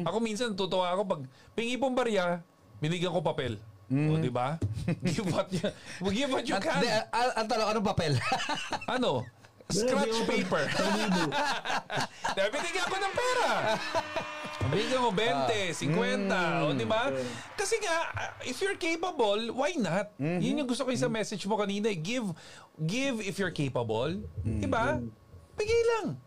Ako 0.03 0.19
minsan, 0.19 0.51
tutuwa 0.51 0.91
ako 0.91 1.01
pag 1.07 1.21
pingi 1.55 1.79
pong 1.79 1.95
barya, 1.95 2.43
binigyan 2.83 3.15
ko 3.15 3.23
papel. 3.23 3.55
O, 3.87 4.19
di 4.19 4.27
ba? 4.27 4.59
give 5.07 5.27
what 5.31 5.47
you, 5.47 5.63
give 6.11 6.29
what 6.33 6.43
you 6.43 6.57
can. 6.59 6.81
ah, 7.13 7.39
ang 7.39 7.47
tanong, 7.47 7.67
anong 7.71 7.87
papel? 7.87 8.11
ano? 8.99 9.23
Scratch 9.71 10.27
paper. 10.27 10.63
Dahil 12.35 12.49
binigyan 12.51 12.85
ko 12.85 12.97
ng 12.99 13.13
pera. 13.15 13.51
Binigyan 14.67 14.99
mo 15.01 15.09
20, 15.09 15.71
50, 15.71 16.67
o 16.67 16.75
di 16.75 16.85
ba? 16.85 17.09
Kasi 17.55 17.79
nga, 17.79 17.95
uh, 18.11 18.31
if 18.43 18.59
you're 18.59 18.77
capable, 18.77 19.39
why 19.55 19.73
not? 19.79 20.11
Yun 20.19 20.61
yung 20.61 20.69
gusto 20.69 20.83
ko 20.83 20.91
yung 20.91 20.99
sa 20.99 21.09
message 21.09 21.47
mo 21.47 21.55
kanina. 21.55 21.89
eh. 21.89 21.97
Give, 21.97 22.27
give 22.77 23.23
if 23.23 23.39
you're 23.39 23.53
capable. 23.55 24.13
Di 24.43 24.67
ba? 24.67 24.99
Bigay 25.55 25.81
lang. 25.95 26.17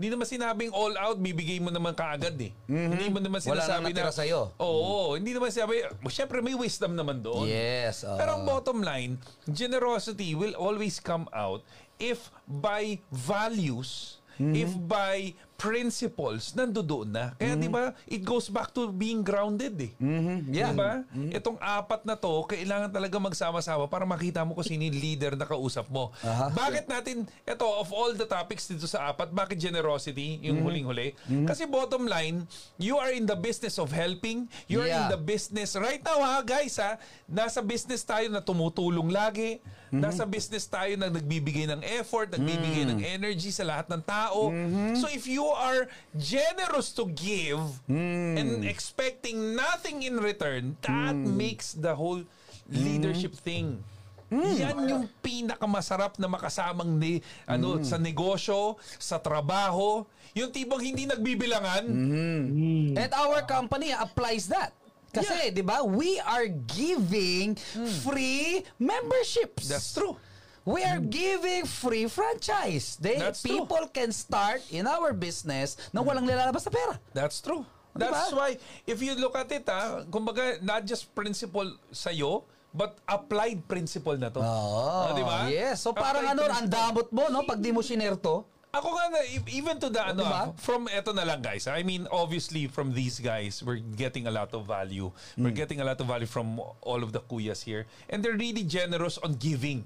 Hindi 0.00 0.16
naman 0.16 0.24
sinabing 0.24 0.72
all 0.72 0.96
out, 0.96 1.20
bibigay 1.20 1.60
mo 1.60 1.68
naman 1.68 1.92
kaagad 1.92 2.32
eh. 2.40 2.56
Hindi 2.64 3.12
mo 3.12 3.20
naman 3.20 3.36
Wala 3.44 3.60
sinasabi 3.60 3.92
natira 3.92 4.08
na... 4.08 4.16
sa'yo. 4.16 4.56
Oo, 4.56 5.12
hindi 5.12 5.36
naman 5.36 5.52
sinabi, 5.52 5.84
Siyempre 6.08 6.40
may 6.40 6.56
wisdom 6.56 6.96
naman 6.96 7.20
doon. 7.20 7.44
yes. 7.44 8.08
oo. 8.08 8.16
Pero 8.16 8.40
ang 8.40 8.48
bottom 8.48 8.80
line, 8.80 9.20
generosity 9.44 10.32
will 10.32 10.56
always 10.56 10.96
come 11.04 11.28
out 11.36 11.60
if 12.00 12.32
by 12.48 12.96
values, 13.12 14.16
if 14.40 14.72
by 14.88 15.36
principles, 15.60 16.56
nandoon 16.56 17.12
na. 17.12 17.36
Kaya 17.36 17.52
di 17.52 17.68
ba, 17.68 17.92
it 18.08 18.24
goes 18.24 18.48
back 18.48 18.72
to 18.72 18.88
being 18.88 19.20
grounded 19.20 19.76
eh. 19.76 19.92
Mhm, 20.00 20.48
Yeah. 20.48 20.72
Di 20.72 20.80
ba? 20.80 21.04
Itong 21.30 21.60
apat 21.60 22.08
na 22.08 22.16
to, 22.16 22.48
kailangan 22.48 22.88
talaga 22.88 23.20
magsama-sama 23.20 23.84
para 23.84 24.08
makita 24.08 24.40
mo 24.40 24.56
kung 24.56 24.64
sino 24.64 24.80
yung 24.80 24.96
leader 24.96 25.36
na 25.36 25.44
kausap 25.44 25.92
mo. 25.92 26.16
Aha. 26.24 26.48
Bakit 26.50 26.88
natin, 26.88 27.28
ito, 27.44 27.66
of 27.68 27.92
all 27.92 28.16
the 28.16 28.24
topics 28.24 28.64
dito 28.66 28.88
sa 28.88 29.12
apat, 29.12 29.28
bakit 29.30 29.60
generosity, 29.60 30.40
yung 30.40 30.64
huling-huli? 30.64 31.12
Kasi 31.44 31.68
bottom 31.68 32.08
line, 32.08 32.48
you 32.80 32.96
are 32.96 33.12
in 33.12 33.28
the 33.28 33.36
business 33.36 33.76
of 33.76 33.92
helping. 33.92 34.48
You 34.64 34.80
are 34.80 34.88
in 34.88 34.96
Yeah. 34.96 35.12
the 35.12 35.20
business, 35.20 35.76
right 35.76 36.00
now 36.00 36.18
ha, 36.18 36.40
guys 36.40 36.80
ha, 36.80 36.96
nasa 37.28 37.60
business 37.60 38.00
tayo 38.00 38.32
na 38.32 38.40
tumutulong 38.40 39.12
lagi. 39.12 39.60
Nasa 39.90 40.22
business 40.22 40.70
tayo 40.70 40.94
na 40.94 41.10
nagbibigay 41.10 41.66
ng 41.66 41.82
effort, 41.98 42.30
nagbibigay 42.30 42.86
ng 42.86 43.02
energy 43.02 43.50
sa 43.50 43.66
lahat 43.66 43.90
ng 43.90 43.98
tao. 44.00 44.54
So 44.94 45.10
if 45.10 45.26
you 45.26 45.42
are 45.54 45.88
generous 46.18 46.92
to 46.96 47.06
give 47.10 47.60
and 47.88 48.64
expecting 48.64 49.54
nothing 49.54 50.02
in 50.02 50.18
return, 50.18 50.76
that 50.82 51.14
makes 51.14 51.72
the 51.72 51.94
whole 51.94 52.22
leadership 52.70 53.34
thing. 53.34 53.82
Yan 54.30 54.86
yung 54.86 55.10
pinakamasarap 55.26 56.14
na 56.22 56.30
makasamang 56.30 57.02
ni 57.02 57.18
ano 57.50 57.82
sa 57.82 57.98
negosyo, 57.98 58.78
sa 58.94 59.18
trabaho, 59.18 60.06
yung 60.38 60.54
tibang 60.54 60.78
hindi 60.78 61.02
nagbibilangan. 61.10 61.82
And 62.94 63.10
our 63.10 63.42
company 63.42 63.90
applies 63.90 64.46
that. 64.46 64.70
Kasi, 65.10 65.50
di 65.50 65.66
ba, 65.66 65.82
we 65.82 66.22
are 66.22 66.46
giving 66.46 67.58
free 68.06 68.62
memberships. 68.78 69.66
That's 69.66 69.90
true. 69.90 70.14
We 70.70 70.86
are 70.86 71.02
giving 71.02 71.66
free 71.66 72.06
franchise. 72.06 72.94
They, 72.94 73.18
That's 73.18 73.42
true. 73.42 73.58
people 73.66 73.90
can 73.90 74.14
start 74.14 74.62
in 74.70 74.86
our 74.86 75.10
business 75.10 75.74
na 75.90 75.98
walang 75.98 76.30
nilalabas 76.30 76.62
na 76.62 76.72
pera. 76.72 76.94
That's 77.10 77.42
true. 77.42 77.66
Diba? 77.90 78.14
That's 78.14 78.30
why, 78.30 78.54
if 78.86 79.02
you 79.02 79.18
look 79.18 79.34
at 79.34 79.50
it, 79.50 79.66
ha, 79.66 80.06
kumbaga, 80.06 80.62
not 80.62 80.86
just 80.86 81.10
principle 81.10 81.66
sa'yo, 81.90 82.46
but 82.70 83.02
applied 83.10 83.66
principle 83.66 84.14
na 84.14 84.30
to. 84.30 84.38
Oo. 84.38 84.46
Ah, 84.46 85.10
di 85.10 85.26
ba? 85.26 85.50
Yes. 85.50 85.82
So 85.82 85.90
parang 85.90 86.22
Applied 86.22 86.38
ano, 86.38 86.42
ang 86.46 86.70
principle. 86.70 86.78
damot 86.78 87.08
mo, 87.10 87.22
no? 87.26 87.42
Pag 87.42 87.58
di 87.58 87.74
mo 87.74 87.82
shinerto. 87.82 88.46
Ako 88.70 88.94
nga, 88.94 89.10
na, 89.10 89.26
e- 89.26 89.42
even 89.58 89.82
to 89.82 89.90
the, 89.90 89.98
ano, 89.98 90.22
diba? 90.22 90.54
ah, 90.54 90.54
from 90.54 90.86
eto 90.86 91.10
na 91.10 91.26
lang 91.26 91.42
guys. 91.42 91.66
I 91.66 91.82
mean, 91.82 92.06
obviously, 92.14 92.70
from 92.70 92.94
these 92.94 93.18
guys, 93.18 93.58
we're 93.58 93.82
getting 93.82 94.30
a 94.30 94.32
lot 94.32 94.54
of 94.54 94.70
value. 94.70 95.10
We're 95.34 95.50
getting 95.50 95.82
a 95.82 95.84
lot 95.84 95.98
of 95.98 96.06
value 96.06 96.30
from 96.30 96.62
all 96.62 97.02
of 97.02 97.10
the 97.10 97.18
kuyas 97.26 97.66
here. 97.66 97.90
And 98.06 98.22
they're 98.22 98.38
really 98.38 98.62
generous 98.62 99.18
on 99.18 99.34
giving. 99.34 99.82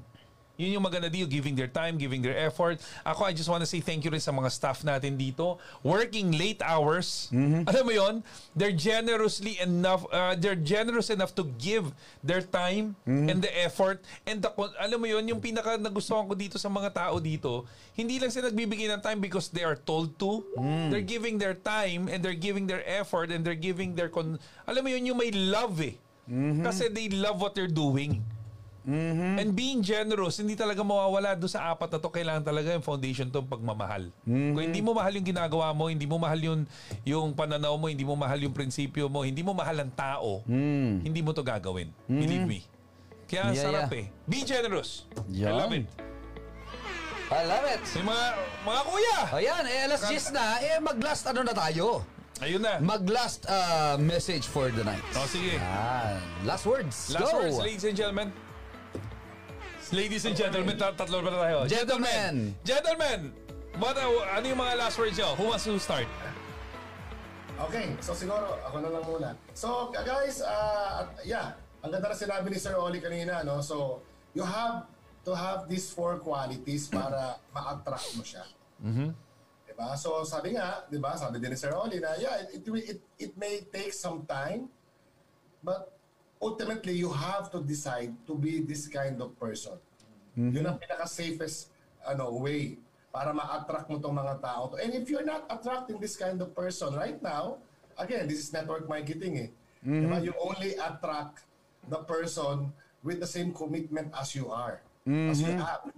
Yun 0.54 0.78
yung 0.78 0.84
maganda 0.86 1.10
dito, 1.10 1.26
giving 1.26 1.58
their 1.58 1.66
time, 1.66 1.98
giving 1.98 2.22
their 2.22 2.38
effort. 2.38 2.78
Ako, 3.02 3.26
I 3.26 3.34
just 3.34 3.50
want 3.50 3.58
to 3.60 3.66
say 3.66 3.82
thank 3.82 4.06
you 4.06 4.10
rin 4.14 4.22
sa 4.22 4.30
mga 4.30 4.46
staff 4.54 4.86
natin 4.86 5.18
dito. 5.18 5.58
Working 5.82 6.30
late 6.30 6.62
hours. 6.62 7.26
Alam 7.66 7.82
mo 7.82 7.92
yon 7.92 8.14
They're 8.54 8.70
generously 8.70 9.58
enough, 9.58 10.06
uh, 10.14 10.38
they're 10.38 10.54
generous 10.54 11.10
enough 11.10 11.34
to 11.34 11.50
give 11.58 11.90
their 12.22 12.38
time 12.38 12.94
and 13.26 13.42
the 13.42 13.50
effort. 13.66 13.98
And 14.22 14.38
the, 14.38 14.54
alam 14.78 15.02
mo 15.02 15.10
yon 15.10 15.26
yung 15.26 15.42
pinaka 15.42 15.74
nagustuhan 15.74 16.30
ko 16.30 16.38
dito 16.38 16.54
sa 16.54 16.70
mga 16.70 16.94
tao 16.94 17.18
dito, 17.18 17.66
hindi 17.98 18.22
lang 18.22 18.30
sila 18.30 18.54
nagbibigay 18.54 18.86
ng 18.94 19.02
time 19.02 19.18
because 19.18 19.50
they 19.50 19.66
are 19.66 19.74
told 19.74 20.14
to. 20.22 20.46
They're 20.94 21.02
giving 21.02 21.34
their 21.34 21.58
time 21.58 22.06
and 22.06 22.22
they're 22.22 22.38
giving 22.38 22.70
their 22.70 22.86
effort 22.86 23.34
and 23.34 23.42
they're 23.42 23.58
giving 23.58 23.98
their, 23.98 24.06
con- 24.06 24.38
alam 24.70 24.86
mo 24.86 24.90
yun, 24.90 25.02
yung 25.02 25.18
may 25.18 25.34
love 25.34 25.82
eh. 25.82 25.98
Kasi 26.62 26.88
they 26.88 27.10
love 27.10 27.36
what 27.36 27.52
they're 27.52 27.66
doing. 27.66 28.22
And 28.84 29.56
being 29.56 29.80
generous, 29.80 30.36
hindi 30.36 30.52
talaga 30.52 30.84
mawawala 30.84 31.32
doon 31.34 31.48
sa 31.48 31.72
apat 31.72 31.88
na 31.88 31.98
to. 31.98 32.12
Kailangan 32.12 32.44
talaga 32.44 32.68
yung 32.70 32.84
foundation 32.84 33.32
to 33.32 33.40
pagmamahal. 33.40 34.12
Kung 34.24 34.60
hindi 34.60 34.84
mo 34.84 34.92
mahal 34.92 35.16
yung 35.16 35.24
ginagawa 35.24 35.72
mo, 35.72 35.88
hindi 35.88 36.04
mo 36.04 36.20
mahal 36.20 36.36
yung, 36.36 36.60
yung 37.00 37.32
pananaw 37.32 37.80
mo, 37.80 37.88
hindi 37.88 38.04
mo 38.04 38.12
mahal 38.12 38.36
yung 38.38 38.52
prinsipyo 38.52 39.08
mo, 39.08 39.24
hindi 39.24 39.40
mo 39.40 39.56
mahal 39.56 39.80
ang 39.80 39.92
tao, 39.92 40.44
hindi 40.44 41.20
mo 41.24 41.32
to 41.32 41.40
gagawin. 41.40 41.88
Believe 42.04 42.44
me. 42.44 42.60
Kaya 43.24 43.50
Yeah, 43.50 43.64
sarap 43.64 43.88
yeah. 43.88 44.00
eh. 44.04 44.06
Be 44.28 44.44
generous. 44.44 45.08
I 45.32 45.48
Yan. 45.48 45.56
love 45.56 45.72
it. 45.72 45.88
I 47.32 47.40
love 47.48 47.64
it. 47.64 47.80
May 47.96 48.04
mga, 48.04 48.26
mga 48.62 48.80
kuya! 48.84 49.18
Ayan, 49.32 49.64
eh, 49.64 49.78
alas 49.88 50.00
10 50.04 50.36
na. 50.36 50.44
Eh, 50.60 50.76
mag-last 50.76 51.24
ano 51.24 51.40
na 51.40 51.56
tayo? 51.56 52.04
Ayun 52.44 52.60
na. 52.60 52.76
Mag-last 52.84 53.48
uh, 53.48 53.96
message 53.96 54.44
for 54.44 54.68
the 54.68 54.84
night. 54.84 55.00
O 55.16 55.24
sige. 55.24 55.56
Ah, 55.56 56.20
last 56.44 56.68
words. 56.68 57.08
Last 57.10 57.32
Go. 57.32 57.40
words, 57.40 57.56
ladies 57.56 57.88
and 57.88 57.96
gentlemen. 57.96 58.28
Ladies 59.92 60.24
and 60.24 60.36
gentlemen, 60.36 60.78
tat- 60.80 60.96
tatlo 60.96 61.20
pa 61.20 61.30
tayo. 61.44 61.68
Gentlemen. 61.68 62.56
Gentlemen, 62.64 63.18
what, 63.76 63.98
uh, 63.98 64.08
ano 64.32 64.44
yung 64.48 64.60
mga 64.60 64.74
last 64.80 64.96
words 64.96 65.18
nyo? 65.18 65.36
Who 65.36 65.52
wants 65.52 65.68
to 65.68 65.76
start? 65.76 66.08
Okay, 67.54 67.94
so 68.00 68.16
siguro 68.16 68.58
ako 68.64 68.76
na 68.80 68.88
lang 68.90 69.04
muna. 69.04 69.28
So 69.54 69.92
guys, 69.92 70.40
uh, 70.42 71.04
at- 71.06 71.22
yeah, 71.22 71.54
ang 71.84 71.92
ganda 71.92 72.10
na 72.10 72.16
sinabi 72.16 72.50
ni 72.50 72.58
Sir 72.58 72.74
Oli 72.74 72.98
kanina, 72.98 73.44
no? 73.44 73.60
So 73.60 74.00
you 74.32 74.42
have 74.42 74.88
to 75.22 75.32
have 75.36 75.68
these 75.70 75.92
four 75.92 76.18
qualities 76.18 76.88
para 76.88 77.38
ma-attract 77.54 78.18
mo 78.18 78.24
siya. 78.26 78.42
Diba? 79.64 79.88
So 79.94 80.24
sabi 80.26 80.58
nga, 80.58 80.82
diba, 80.90 81.14
sabi 81.14 81.38
din 81.38 81.54
ni 81.54 81.58
Sir 81.60 81.76
Oli 81.76 82.02
na 82.02 82.16
yeah, 82.18 82.42
it, 82.50 82.64
it, 82.66 82.98
it, 82.98 83.00
it 83.30 83.32
may 83.38 83.62
take 83.70 83.94
some 83.94 84.26
time, 84.26 84.66
but 85.62 85.94
ultimately 86.40 86.94
you 86.94 87.10
have 87.12 87.50
to 87.50 87.60
decide 87.62 88.14
to 88.26 88.34
be 88.34 88.60
this 88.60 88.88
kind 88.88 89.20
of 89.22 89.34
person. 89.38 89.78
Yun 90.34 90.66
ang 90.66 90.78
pinaka-safest 90.82 91.70
ano, 92.02 92.34
way 92.34 92.76
para 93.14 93.30
ma-attract 93.30 93.86
mo 93.86 94.02
tong 94.02 94.18
mga 94.18 94.42
tao. 94.42 94.74
to. 94.74 94.82
And 94.82 94.90
if 94.90 95.06
you're 95.06 95.24
not 95.24 95.46
attracting 95.46 96.02
this 96.02 96.18
kind 96.18 96.42
of 96.42 96.50
person 96.50 96.98
right 96.98 97.22
now, 97.22 97.62
again, 97.94 98.26
this 98.26 98.42
is 98.42 98.50
network 98.50 98.90
marketing 98.90 99.38
eh. 99.38 99.50
Diba? 99.86 100.18
You 100.18 100.34
only 100.40 100.74
attract 100.80 101.46
the 101.86 102.02
person 102.02 102.72
with 103.04 103.20
the 103.20 103.28
same 103.28 103.52
commitment 103.52 104.10
as 104.16 104.34
you 104.34 104.48
are, 104.50 104.80
as 105.06 105.38
you 105.38 105.52
have. 105.52 105.92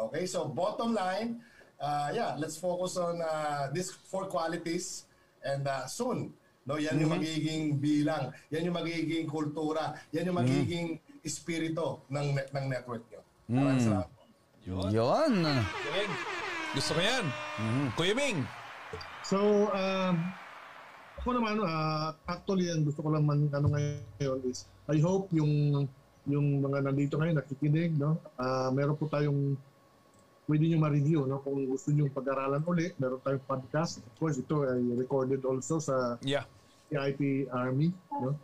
Okay, 0.00 0.24
so 0.24 0.48
bottom 0.48 0.96
line, 0.96 1.44
uh, 1.78 2.10
yeah, 2.16 2.34
let's 2.40 2.56
focus 2.56 2.96
on 2.96 3.20
uh, 3.20 3.68
these 3.70 3.92
four 3.92 4.24
qualities 4.24 5.04
and 5.44 5.68
uh, 5.68 5.84
soon, 5.84 6.32
no, 6.70 6.78
yan 6.78 7.02
yung 7.02 7.12
magiging 7.18 7.62
bilang, 7.82 8.30
yan 8.54 8.70
yung 8.70 8.78
magiging 8.78 9.26
kultura, 9.26 9.98
yan 10.14 10.30
yung 10.30 10.38
magiging 10.38 10.86
espiritu 11.26 12.06
ng 12.06 12.26
net- 12.38 12.54
ng 12.54 12.66
network 12.70 13.02
nyo. 13.10 13.20
Maraming 13.50 13.82
salamat. 13.82 14.08
Yun. 14.62 14.90
Galing. 15.66 16.12
Gusto 16.78 16.90
ko 16.94 17.00
yan. 17.02 17.24
Kuya 17.98 18.14
Ming. 18.14 18.38
So, 19.26 19.66
um, 19.74 20.14
ako 21.18 21.28
naman, 21.34 21.58
uh, 21.58 22.14
actually, 22.30 22.70
ang 22.70 22.86
gusto 22.86 23.02
ko 23.02 23.10
lang 23.10 23.26
man, 23.26 23.50
ano 23.50 23.66
ngayon 23.74 24.38
is, 24.46 24.70
I 24.86 25.02
hope 25.02 25.26
yung 25.34 25.86
yung 26.28 26.62
mga 26.62 26.86
nandito 26.86 27.18
ngayon 27.18 27.42
nakikinig, 27.42 27.96
no? 27.96 28.20
Ah, 28.36 28.70
meron 28.70 28.94
po 28.94 29.08
tayong 29.10 29.56
pwede 30.46 30.66
nyo 30.66 30.78
ma-review, 30.82 31.26
no? 31.26 31.40
Kung 31.42 31.64
gusto 31.66 31.90
nyo 31.90 32.10
pag-aralan 32.12 32.62
uli, 32.66 32.92
meron 33.00 33.22
tayong 33.22 33.42
podcast. 33.46 34.02
Of 34.02 34.14
course, 34.20 34.36
ito 34.38 34.62
ay 34.66 34.82
recorded 34.98 35.42
also 35.42 35.80
sa 35.80 36.20
Yeah. 36.22 36.44
CIP 36.90 37.46
Army, 37.54 37.94
no? 38.10 38.34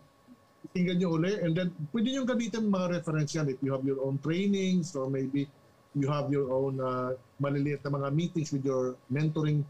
Tingnan 0.75 0.99
nyo 0.99 1.15
uli 1.15 1.35
and 1.43 1.55
then 1.55 1.71
pwede 1.95 2.11
nyo 2.11 2.23
gamitin 2.27 2.67
mga 2.67 3.01
reference 3.01 3.35
yan 3.39 3.47
if 3.47 3.59
you 3.63 3.71
have 3.71 3.87
your 3.87 4.03
own 4.03 4.19
trainings 4.19 4.99
or 4.99 5.07
maybe 5.07 5.47
you 5.95 6.11
have 6.11 6.27
your 6.29 6.51
own 6.51 6.77
uh, 6.83 7.15
maliliit 7.39 7.81
na 7.87 7.91
mga 7.95 8.09
meetings 8.13 8.51
with 8.51 8.67
your 8.67 8.99
mentoring 9.09 9.63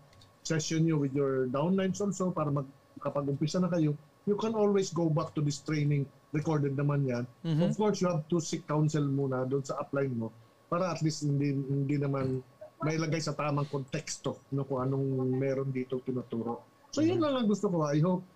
session 0.42 0.88
nyo 0.88 0.96
with 0.96 1.12
your 1.12 1.46
downlines 1.52 2.00
also 2.00 2.32
para 2.32 2.48
mag, 2.50 2.66
kapag 2.98 3.28
umpisa 3.28 3.60
na 3.60 3.68
kayo, 3.68 3.92
you 4.26 4.34
can 4.34 4.56
always 4.56 4.90
go 4.90 5.06
back 5.06 5.30
to 5.36 5.44
this 5.44 5.62
training 5.62 6.08
recorded 6.34 6.74
naman 6.74 7.06
yan. 7.06 7.24
Of 7.62 7.78
course, 7.78 8.02
you 8.02 8.10
have 8.10 8.26
to 8.26 8.42
seek 8.42 8.66
counsel 8.66 9.06
muna 9.06 9.46
doon 9.46 9.62
sa 9.62 9.78
upline 9.78 10.16
mo 10.16 10.34
para 10.66 10.90
at 10.90 10.98
least 11.04 11.22
hindi, 11.22 11.54
hindi 11.54 11.96
naman 12.00 12.42
mailagay 12.82 13.22
sa 13.22 13.32
tamang 13.32 13.70
konteksto 13.70 14.42
no, 14.52 14.66
kung 14.66 14.82
anong 14.82 15.30
meron 15.38 15.70
dito 15.70 16.02
tinuturo. 16.02 16.66
So 16.90 17.00
yun 17.06 17.22
lang 17.22 17.38
ang 17.38 17.46
gusto 17.46 17.70
ko. 17.70 17.86
I 17.86 18.02
hope 18.02 18.26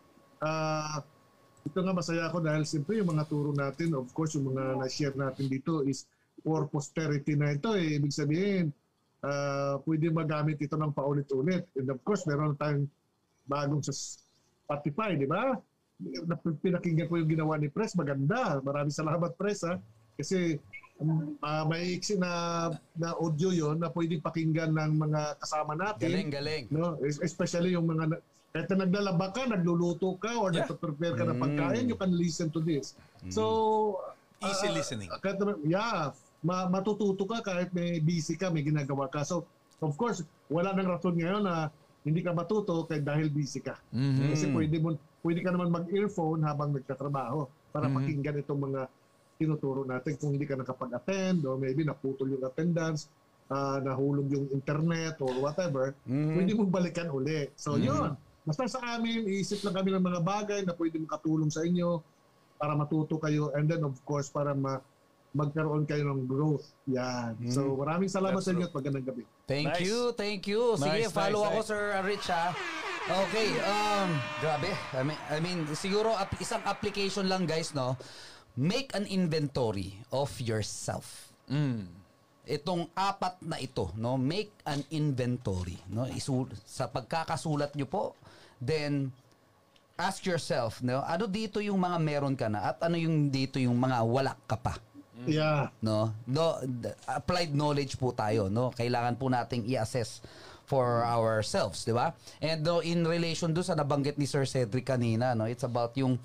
ah 0.40 1.00
ito 1.61 1.76
nga 1.76 1.92
masaya 1.92 2.26
ako 2.33 2.40
dahil 2.40 2.64
siyempre 2.64 2.96
yung 2.98 3.12
mga 3.12 3.29
turo 3.29 3.53
natin, 3.53 3.92
of 3.92 4.09
course, 4.16 4.33
yung 4.35 4.48
mga 4.48 4.81
na-share 4.81 5.16
natin 5.16 5.44
dito 5.46 5.85
is 5.85 6.09
for 6.40 6.64
posterity 6.72 7.37
na 7.37 7.53
ito. 7.53 7.76
Eh. 7.76 8.00
Ibig 8.00 8.12
sabihin, 8.16 8.64
ah 9.20 9.76
pwede 9.85 10.09
magamit 10.09 10.57
ito 10.57 10.81
ng 10.81 10.96
paulit-ulit. 10.96 11.68
And 11.76 11.88
of 11.92 12.00
course, 12.00 12.24
meron 12.24 12.57
tayong 12.57 12.88
bagong 13.44 13.85
sa 13.85 13.92
Spotify, 13.92 15.20
di 15.20 15.29
ba? 15.29 15.53
Na- 16.24 16.40
Pinakinggan 16.40 17.12
ko 17.12 17.20
yung 17.20 17.29
ginawa 17.29 17.61
ni 17.61 17.68
Press, 17.68 17.92
maganda. 17.92 18.57
Maraming 18.64 18.94
salamat 18.94 19.37
Press 19.37 19.68
ha. 19.68 19.76
Kasi 20.16 20.57
um, 20.96 21.37
ah, 21.44 21.68
may 21.68 21.96
iksi 21.96 22.16
na, 22.16 22.68
na 22.96 23.12
audio 23.16 23.53
yon 23.53 23.76
na 23.76 23.92
pwedeng 23.92 24.24
pakinggan 24.24 24.72
ng 24.72 24.92
mga 24.96 25.37
kasama 25.40 25.76
natin. 25.76 26.09
Galing, 26.09 26.31
galing. 26.33 26.64
No, 26.72 26.96
Es- 27.05 27.20
especially 27.20 27.76
yung 27.76 27.85
mga 27.88 28.20
kahit 28.51 28.67
na 28.69 28.83
naglalaba 28.83 29.31
ka, 29.31 29.47
nagluluto 29.47 30.19
ka, 30.19 30.35
or 30.35 30.51
Yeah. 30.51 30.67
nagpe-prepare 30.67 31.15
ka 31.15 31.25
ng 31.25 31.39
pagkain, 31.39 31.85
you 31.87 31.95
can 31.95 32.11
listen 32.11 32.51
to 32.51 32.59
this. 32.59 32.99
So, 33.31 33.43
Easy 34.43 34.67
ah, 34.67 34.75
listening. 34.75 35.09
kahit 35.23 35.39
na- 35.39 35.61
yeah, 35.63 36.11
ma- 36.43 36.67
matututo 36.67 37.23
ka 37.25 37.39
kahit 37.41 37.71
may 37.71 38.03
busy 38.03 38.35
ka, 38.35 38.51
may 38.51 38.67
ginagawa 38.67 39.07
ka. 39.07 39.23
So, 39.23 39.47
of 39.79 39.95
course, 39.95 40.21
wala 40.51 40.75
nang 40.75 40.91
rason 40.91 41.15
ngayon 41.15 41.47
na 41.47 41.71
hindi 42.03 42.21
ka 42.21 42.33
matuto 42.33 42.83
kahit 42.85 43.05
dahil 43.05 43.31
busy 43.31 43.61
ka. 43.61 43.79
Mm-hmm. 43.95 44.29
Kasi 44.33 44.45
pwede, 44.51 44.77
mo, 44.81 44.89
pwede 45.21 45.41
ka 45.41 45.53
naman 45.53 45.71
mag-earphone 45.71 46.43
habang 46.43 46.73
nagtatrabaho 46.73 47.47
para 47.71 47.87
Mm-hmm. 47.87 47.97
pakinggan 47.97 48.37
itong 48.41 48.61
mga 48.67 48.81
tinuturo 49.37 49.85
natin 49.85 50.19
kung 50.19 50.35
hindi 50.35 50.45
ka 50.45 50.59
nakapag-attend 50.59 51.47
or 51.47 51.55
maybe 51.55 51.81
naputol 51.81 52.27
yung 52.27 52.43
attendance, 52.43 53.07
ah, 53.47 53.79
nahulog 53.79 54.27
yung 54.27 54.51
internet 54.51 55.17
or 55.21 55.31
whatever, 55.39 55.95
pwede 56.05 56.51
mong 56.53 56.69
balikan 56.69 57.09
uli. 57.09 57.47
So 57.55 57.77
yun, 57.77 58.17
basta 58.51 58.67
sa 58.67 58.99
amin, 58.99 59.31
iisip 59.31 59.63
lang 59.63 59.79
kami 59.79 59.95
ng 59.95 60.03
mga 60.03 60.21
bagay 60.27 60.61
na 60.67 60.75
pwede 60.75 60.99
makatulong 60.99 61.55
sa 61.55 61.63
inyo 61.63 62.03
para 62.59 62.75
matuto 62.75 63.15
kayo 63.17 63.55
and 63.55 63.71
then 63.71 63.87
of 63.87 63.95
course 64.03 64.27
para 64.27 64.51
ma 64.53 64.83
magkaroon 65.31 65.87
kayo 65.87 66.11
ng 66.11 66.27
growth. 66.27 66.75
Yan. 66.91 67.39
So 67.55 67.79
maraming 67.79 68.11
salamat 68.11 68.43
That's 68.43 68.51
sa 68.51 68.59
inyo 68.59 68.67
true. 68.67 68.75
at 68.75 68.79
magandang 68.83 69.07
gabi. 69.07 69.23
Thank 69.47 69.71
Nice. 69.71 69.87
you, 69.87 69.99
thank 70.19 70.43
you. 70.51 70.75
Sige, 70.75 71.07
Nice, 71.07 71.15
follow 71.15 71.47
nice, 71.47 71.51
ako, 71.55 71.59
nice. 71.63 71.69
Sir 71.71 71.83
Rich, 72.03 72.27
ha? 72.35 72.47
Okay, 73.11 73.49
um, 73.63 74.11
grabe. 74.43 74.71
I 74.95 75.03
mean, 75.07 75.19
I 75.31 75.39
mean, 75.39 75.59
siguro 75.73 76.15
ap- 76.15 76.35
isang 76.39 76.63
application 76.67 77.31
lang, 77.31 77.47
guys, 77.47 77.71
no? 77.75 77.95
Make 78.55 78.91
an 78.93 79.07
inventory 79.07 80.03
of 80.11 80.35
yourself. 80.43 81.31
Itong 82.51 82.91
apat 82.99 83.39
na 83.47 83.63
ito, 83.63 83.95
no? 83.95 84.19
Make 84.19 84.51
an 84.67 84.83
inventory, 84.91 85.79
no? 85.87 86.11
Isul- 86.11 86.51
sa 86.67 86.91
pagkakasulat 86.91 87.79
nyo 87.79 87.87
po, 87.87 88.19
then 88.59 89.15
ask 89.95 90.27
yourself, 90.27 90.83
no? 90.83 91.07
Ano 91.07 91.31
dito 91.31 91.63
yung 91.63 91.79
mga 91.79 91.99
meron 92.03 92.35
ka 92.35 92.51
na 92.51 92.75
at 92.75 92.83
ano 92.83 92.99
yung 92.99 93.31
dito 93.31 93.63
yung 93.63 93.79
mga 93.79 94.03
wala 94.03 94.35
ka 94.51 94.59
pa? 94.59 94.75
Yeah. 95.29 95.69
no 95.85 96.17
no 96.25 96.57
applied 97.05 97.53
knowledge 97.53 98.01
po 98.01 98.17
tayo 98.17 98.49
no 98.49 98.73
kailangan 98.73 99.21
po 99.21 99.29
nating 99.29 99.69
i-assess 99.69 100.25
for 100.65 101.05
ourselves 101.05 101.85
di 101.85 101.93
ba 101.93 102.17
and 102.41 102.65
no, 102.65 102.81
in 102.81 103.05
relation 103.05 103.53
do 103.53 103.61
sa 103.61 103.77
nabanggit 103.77 104.17
ni 104.17 104.25
Sir 104.25 104.49
Cedric 104.49 104.89
kanina 104.89 105.37
no 105.37 105.45
it's 105.45 105.67
about 105.67 105.93
yung 106.01 106.17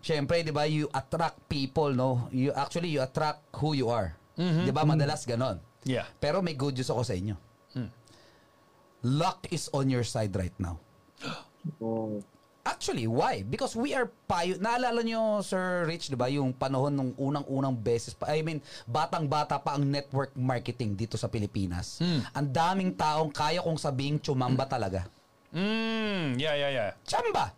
syempre 0.00 0.40
di 0.40 0.54
ba 0.54 0.64
you 0.64 0.88
attract 0.96 1.36
people 1.52 1.92
no 1.92 2.30
you 2.32 2.48
actually 2.56 2.88
you 2.88 3.04
attract 3.04 3.44
who 3.60 3.76
you 3.76 3.92
are 3.92 4.16
di 4.40 4.72
ba 4.72 4.82
madalas 4.82 5.28
ganon 5.28 5.60
Yeah. 5.80 6.04
pero 6.20 6.44
may 6.44 6.52
good 6.52 6.76
news 6.76 6.88
ako 6.88 7.04
sa 7.04 7.16
inyo 7.16 7.36
luck 9.00 9.48
is 9.48 9.72
on 9.72 9.88
your 9.88 10.04
side 10.04 10.32
right 10.36 10.54
now 10.60 10.76
Oh. 11.80 12.24
Actually, 12.60 13.04
why? 13.04 13.40
Because 13.40 13.72
we 13.76 13.92
are 13.92 14.08
payo. 14.24 14.56
Naalala 14.56 15.00
nyo, 15.00 15.40
Sir 15.40 15.84
Rich, 15.84 16.08
di 16.08 16.16
ba, 16.16 16.28
yung 16.28 16.52
panahon 16.52 16.92
nung 16.92 17.12
unang-unang 17.16 17.72
beses 17.72 18.12
pa, 18.12 18.32
I 18.32 18.40
mean, 18.40 18.60
batang-bata 18.84 19.60
pa 19.60 19.76
ang 19.76 19.84
network 19.84 20.36
marketing 20.36 20.96
dito 20.96 21.16
sa 21.16 21.28
Pilipinas. 21.28 22.00
Ang 22.32 22.48
daming 22.52 22.92
taong 22.96 23.32
kaya 23.32 23.64
kong 23.64 23.80
sabing 23.80 24.20
chumamba 24.20 24.68
talaga. 24.68 25.08
Mm, 25.52 26.36
yeah, 26.36 26.56
yeah, 26.56 26.72
yeah. 26.72 26.90
Chamba! 27.04 27.52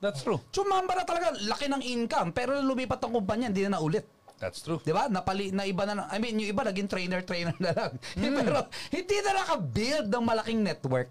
That's 0.00 0.24
true. 0.24 0.40
Chumamba 0.52 1.00
na 1.00 1.04
talaga, 1.04 1.36
laki 1.36 1.72
ng 1.72 1.80
income, 1.84 2.32
pero 2.32 2.56
lumipat 2.60 3.00
ang 3.04 3.12
kumpanya, 3.12 3.52
hindi 3.52 3.64
na 3.68 3.76
naulit. 3.76 4.08
That's 4.36 4.60
true. 4.60 4.78
Di 4.84 4.92
ba? 4.92 5.08
Napali, 5.08 5.48
na 5.48 5.64
iba 5.64 5.88
na, 5.88 6.06
I 6.12 6.20
mean, 6.20 6.36
yung 6.36 6.52
iba 6.52 6.60
naging 6.60 6.88
trainer-trainer 6.92 7.56
na 7.56 7.72
lang. 7.72 7.92
pero 8.44 8.68
hindi 8.92 9.16
na 9.24 9.32
naka-build 9.40 10.06
ng 10.12 10.24
malaking 10.24 10.60
network. 10.60 11.08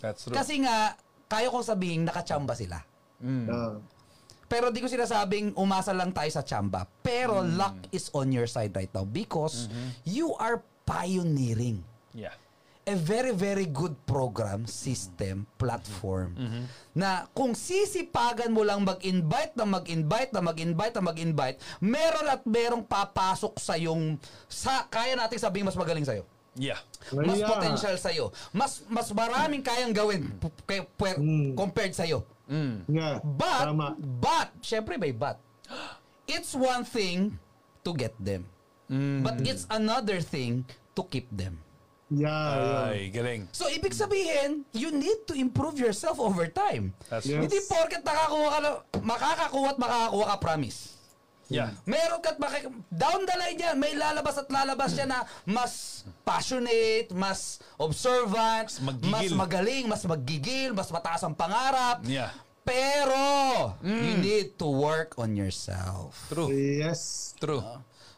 That's 0.00 0.28
true. 0.28 0.36
Kasi 0.36 0.60
nga, 0.64 0.96
kaya 1.24 1.48
kong 1.48 1.64
sabihin, 1.64 2.04
nakachamba 2.04 2.52
sila. 2.52 2.84
Ah. 3.48 3.80
Pero 4.50 4.74
di 4.74 4.82
ko 4.82 4.90
sinasabing 4.90 5.54
umasa 5.54 5.94
lang 5.94 6.10
tayo 6.10 6.26
sa 6.28 6.42
chamba. 6.42 6.84
Pero 7.06 7.38
luck 7.40 7.86
is 7.94 8.10
on 8.12 8.34
your 8.34 8.50
side 8.50 8.74
right 8.74 8.90
now 8.90 9.06
because 9.06 9.70
you 10.02 10.34
are 10.42 10.58
pioneering 10.82 11.86
yeah. 12.10 12.34
A 12.82 12.96
very, 12.96 13.30
very 13.30 13.64
good 13.64 13.92
program, 14.02 14.64
system, 14.64 15.46
platform 15.56 16.32
na 16.90 17.28
kung 17.30 17.52
sisipagan 17.52 18.50
mo 18.50 18.64
lang 18.64 18.82
mag-invite 18.82 19.54
na 19.54 19.64
mag-invite 19.64 20.32
na 20.32 20.40
mag-invite 20.40 20.94
na 20.96 21.04
mag-invite, 21.04 21.56
meron 21.78 22.26
at 22.26 22.42
merong 22.42 22.82
papasok 22.82 23.54
sa 23.56 23.76
yung 23.76 24.16
sa 24.48 24.88
kaya 24.88 25.14
nating 25.14 25.38
sabihin 25.38 25.64
mas 25.64 25.76
magaling 25.76 26.02
sa'yo. 26.02 26.24
Yeah. 26.58 26.80
Mas 27.14 27.38
Yeah. 27.38 27.46
potential 27.46 27.94
sa'yo. 27.94 28.24
Mas 28.50 28.82
mas 28.90 29.06
maraming 29.12 29.62
kayang 29.62 29.94
gawin 29.94 30.26
kay- 30.66 30.82
pu- 30.82 31.20
Mm. 31.20 31.54
compared 31.54 31.94
sa'yo. 31.94 32.26
Yeah. 32.90 33.22
But, 33.22 33.70
Tama. 33.70 33.94
but, 33.94 34.50
syempre 34.58 34.98
may 34.98 35.14
but. 35.14 35.38
It's 36.26 36.50
one 36.50 36.82
thing 36.82 37.38
to 37.86 37.94
get 37.94 38.18
them. 38.18 38.50
But 39.22 39.46
it's 39.46 39.70
another 39.70 40.18
thing 40.18 40.66
to 40.98 41.06
keep 41.06 41.30
them. 41.30 41.62
Yeah. 42.10 42.26
yeah. 42.26 42.90
Ay, 42.90 43.08
galing. 43.08 43.46
So, 43.54 43.70
ibig 43.70 43.94
sabihin, 43.94 44.66
you 44.74 44.90
need 44.90 45.30
to 45.30 45.34
improve 45.34 45.78
yourself 45.78 46.18
over 46.18 46.46
time. 46.46 46.90
That's 47.06 47.22
Yes. 47.24 47.38
true. 47.38 47.42
Hindi 47.46 47.58
porket 47.64 48.02
nakakakuha 48.02 48.48
ka 48.50 48.58
na, 48.58 48.70
makakakuha 48.98 49.68
at 49.70 49.78
makakakuha 49.78 50.24
ka, 50.26 50.36
promise. 50.38 50.78
Yeah. 51.46 51.74
Meron 51.82 52.18
ka't 52.18 52.38
maki- 52.38 52.70
down 52.90 53.26
the 53.26 53.34
line 53.34 53.58
yan, 53.58 53.74
may 53.74 53.94
lalabas 53.94 54.38
at 54.38 54.46
lalabas 54.46 54.94
yan 54.94 55.10
na 55.10 55.26
mas 55.42 56.02
passionate, 56.22 57.10
mas 57.10 57.58
observant, 57.74 58.70
Mas 58.70 58.78
maggigil. 58.78 59.10
mas 59.10 59.30
magaling, 59.34 59.84
mas 59.86 60.02
maggigil, 60.06 60.70
mas 60.74 60.90
mataas 60.90 61.22
ang 61.22 61.34
pangarap. 61.34 62.06
Yeah. 62.06 62.30
Pero, 62.62 63.74
you 63.82 64.14
need 64.18 64.54
to 64.58 64.66
work 64.66 65.18
on 65.18 65.34
yourself. 65.34 66.14
True. 66.30 66.54
Yes. 66.54 67.34
True. 67.38 67.62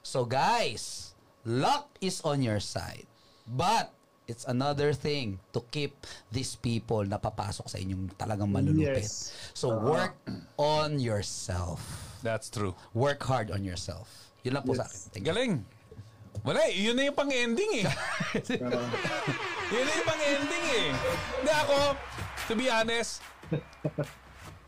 So 0.03 0.25
guys, 0.25 1.17
luck 1.45 1.89
is 2.01 2.21
on 2.21 2.45
your 2.45 2.61
side. 2.61 3.09
But, 3.45 3.91
it's 4.31 4.47
another 4.47 4.95
thing 4.95 5.39
to 5.53 5.61
keep 5.71 5.93
these 6.31 6.55
people 6.55 7.03
na 7.05 7.19
papasok 7.19 7.67
sa 7.67 7.77
inyong 7.79 8.15
talagang 8.15 8.49
malulupit. 8.49 9.03
Yes. 9.03 9.35
So 9.53 9.75
work 9.77 10.15
on 10.57 11.03
yourself. 11.03 11.83
That's 12.23 12.47
true. 12.49 12.79
Work 12.95 13.27
hard 13.27 13.51
on 13.51 13.67
yourself. 13.67 14.09
Yun 14.47 14.59
lang 14.59 14.65
po 14.65 14.79
sa 14.79 14.87
akin. 14.87 14.99
Thank 15.11 15.23
you. 15.27 15.29
Galing. 15.29 15.55
Wala, 16.43 16.65
eh, 16.65 16.75
yun 16.75 16.97
na 16.97 17.07
yung 17.07 17.19
pang-ending 17.19 17.85
eh. 17.85 17.87
yun 19.75 19.85
na 19.85 19.93
yung 19.93 20.09
pang-ending 20.09 20.65
eh. 20.81 20.89
Hindi 21.39 21.53
ako, 21.53 21.77
to 22.49 22.53
be 22.57 22.67
honest, 22.73 23.21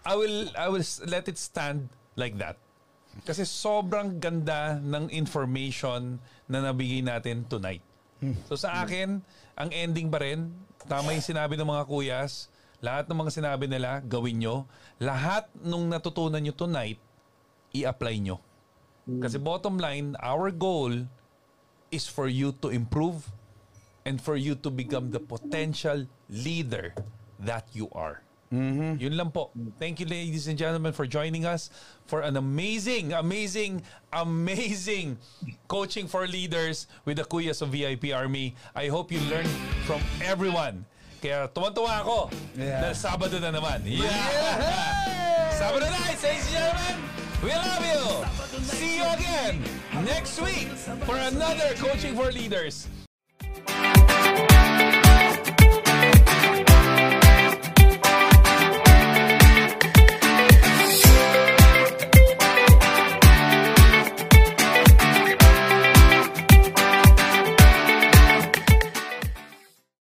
I 0.05 0.15
will 0.15 0.53
I 0.61 0.69
will 0.69 0.85
s- 0.85 1.01
let 1.09 1.25
it 1.27 1.41
stand 1.41 1.89
like 2.21 2.37
that. 2.37 2.61
Kasi 3.25 3.49
sobrang 3.49 4.21
ganda 4.21 4.77
ng 4.77 5.09
information 5.09 6.21
na 6.51 6.61
nabigay 6.61 7.01
natin 7.01 7.49
tonight. 7.49 7.81
So 8.49 8.57
sa 8.57 8.83
akin, 8.83 9.21
ang 9.55 9.71
ending 9.71 10.09
pa 10.09 10.25
rin, 10.25 10.51
tama 10.89 11.13
yung 11.13 11.25
sinabi 11.25 11.61
ng 11.61 11.69
mga 11.69 11.85
kuyas, 11.85 12.49
lahat 12.81 13.09
ng 13.09 13.17
mga 13.17 13.33
sinabi 13.33 13.65
nila, 13.69 14.01
gawin 14.05 14.41
nyo. 14.41 14.65
Lahat 15.01 15.49
nung 15.61 15.89
natutunan 15.89 16.41
nyo 16.41 16.53
tonight, 16.57 17.01
i-apply 17.77 18.17
nyo. 18.21 18.41
Kasi 19.05 19.37
bottom 19.37 19.77
line, 19.77 20.17
our 20.25 20.49
goal 20.49 21.05
is 21.93 22.09
for 22.09 22.25
you 22.25 22.57
to 22.65 22.73
improve 22.73 23.29
and 24.09 24.17
for 24.17 24.37
you 24.37 24.57
to 24.57 24.73
become 24.73 25.13
the 25.13 25.21
potential 25.21 26.09
leader 26.33 26.97
that 27.37 27.69
you 27.77 27.93
are. 27.93 28.24
Yun 28.55 29.17
lang 29.19 29.31
po. 29.35 29.51
Thank 29.83 29.99
you 29.99 30.07
ladies 30.07 30.47
and 30.47 30.55
gentlemen 30.57 30.93
for 30.95 31.07
joining 31.07 31.43
us 31.45 31.71
for 32.07 32.23
an 32.23 32.37
amazing, 32.37 33.13
amazing, 33.13 33.83
amazing 34.13 35.19
coaching 35.67 36.07
for 36.07 36.27
leaders 36.27 36.87
with 37.05 37.19
the 37.19 37.27
Kuyas 37.27 37.63
of 37.63 37.71
VIP 37.75 38.15
Army. 38.15 38.55
I 38.75 38.87
hope 38.89 39.11
you 39.11 39.19
learned 39.27 39.51
from 39.89 39.99
everyone. 40.23 40.87
Kaya 41.19 41.49
tuwan-tuwa 41.51 42.05
ako 42.05 42.29
Yeah. 42.55 42.85
dahil 42.85 42.97
Sabado 42.97 43.41
na 43.41 43.49
naman. 43.49 43.81
Yeah! 43.89 44.05
Sabado 45.57 45.89
night, 45.89 46.21
ladies 46.21 46.45
and 46.47 46.53
gentlemen! 46.53 46.97
We 47.41 47.51
love 47.53 47.85
you! 47.85 48.03
See 48.69 49.01
you 49.01 49.07
again 49.09 49.61
next 50.05 50.37
week 50.41 50.69
for 51.09 51.17
another 51.17 51.73
Coaching 51.81 52.13
for 52.17 52.29
Leaders. 52.29 52.89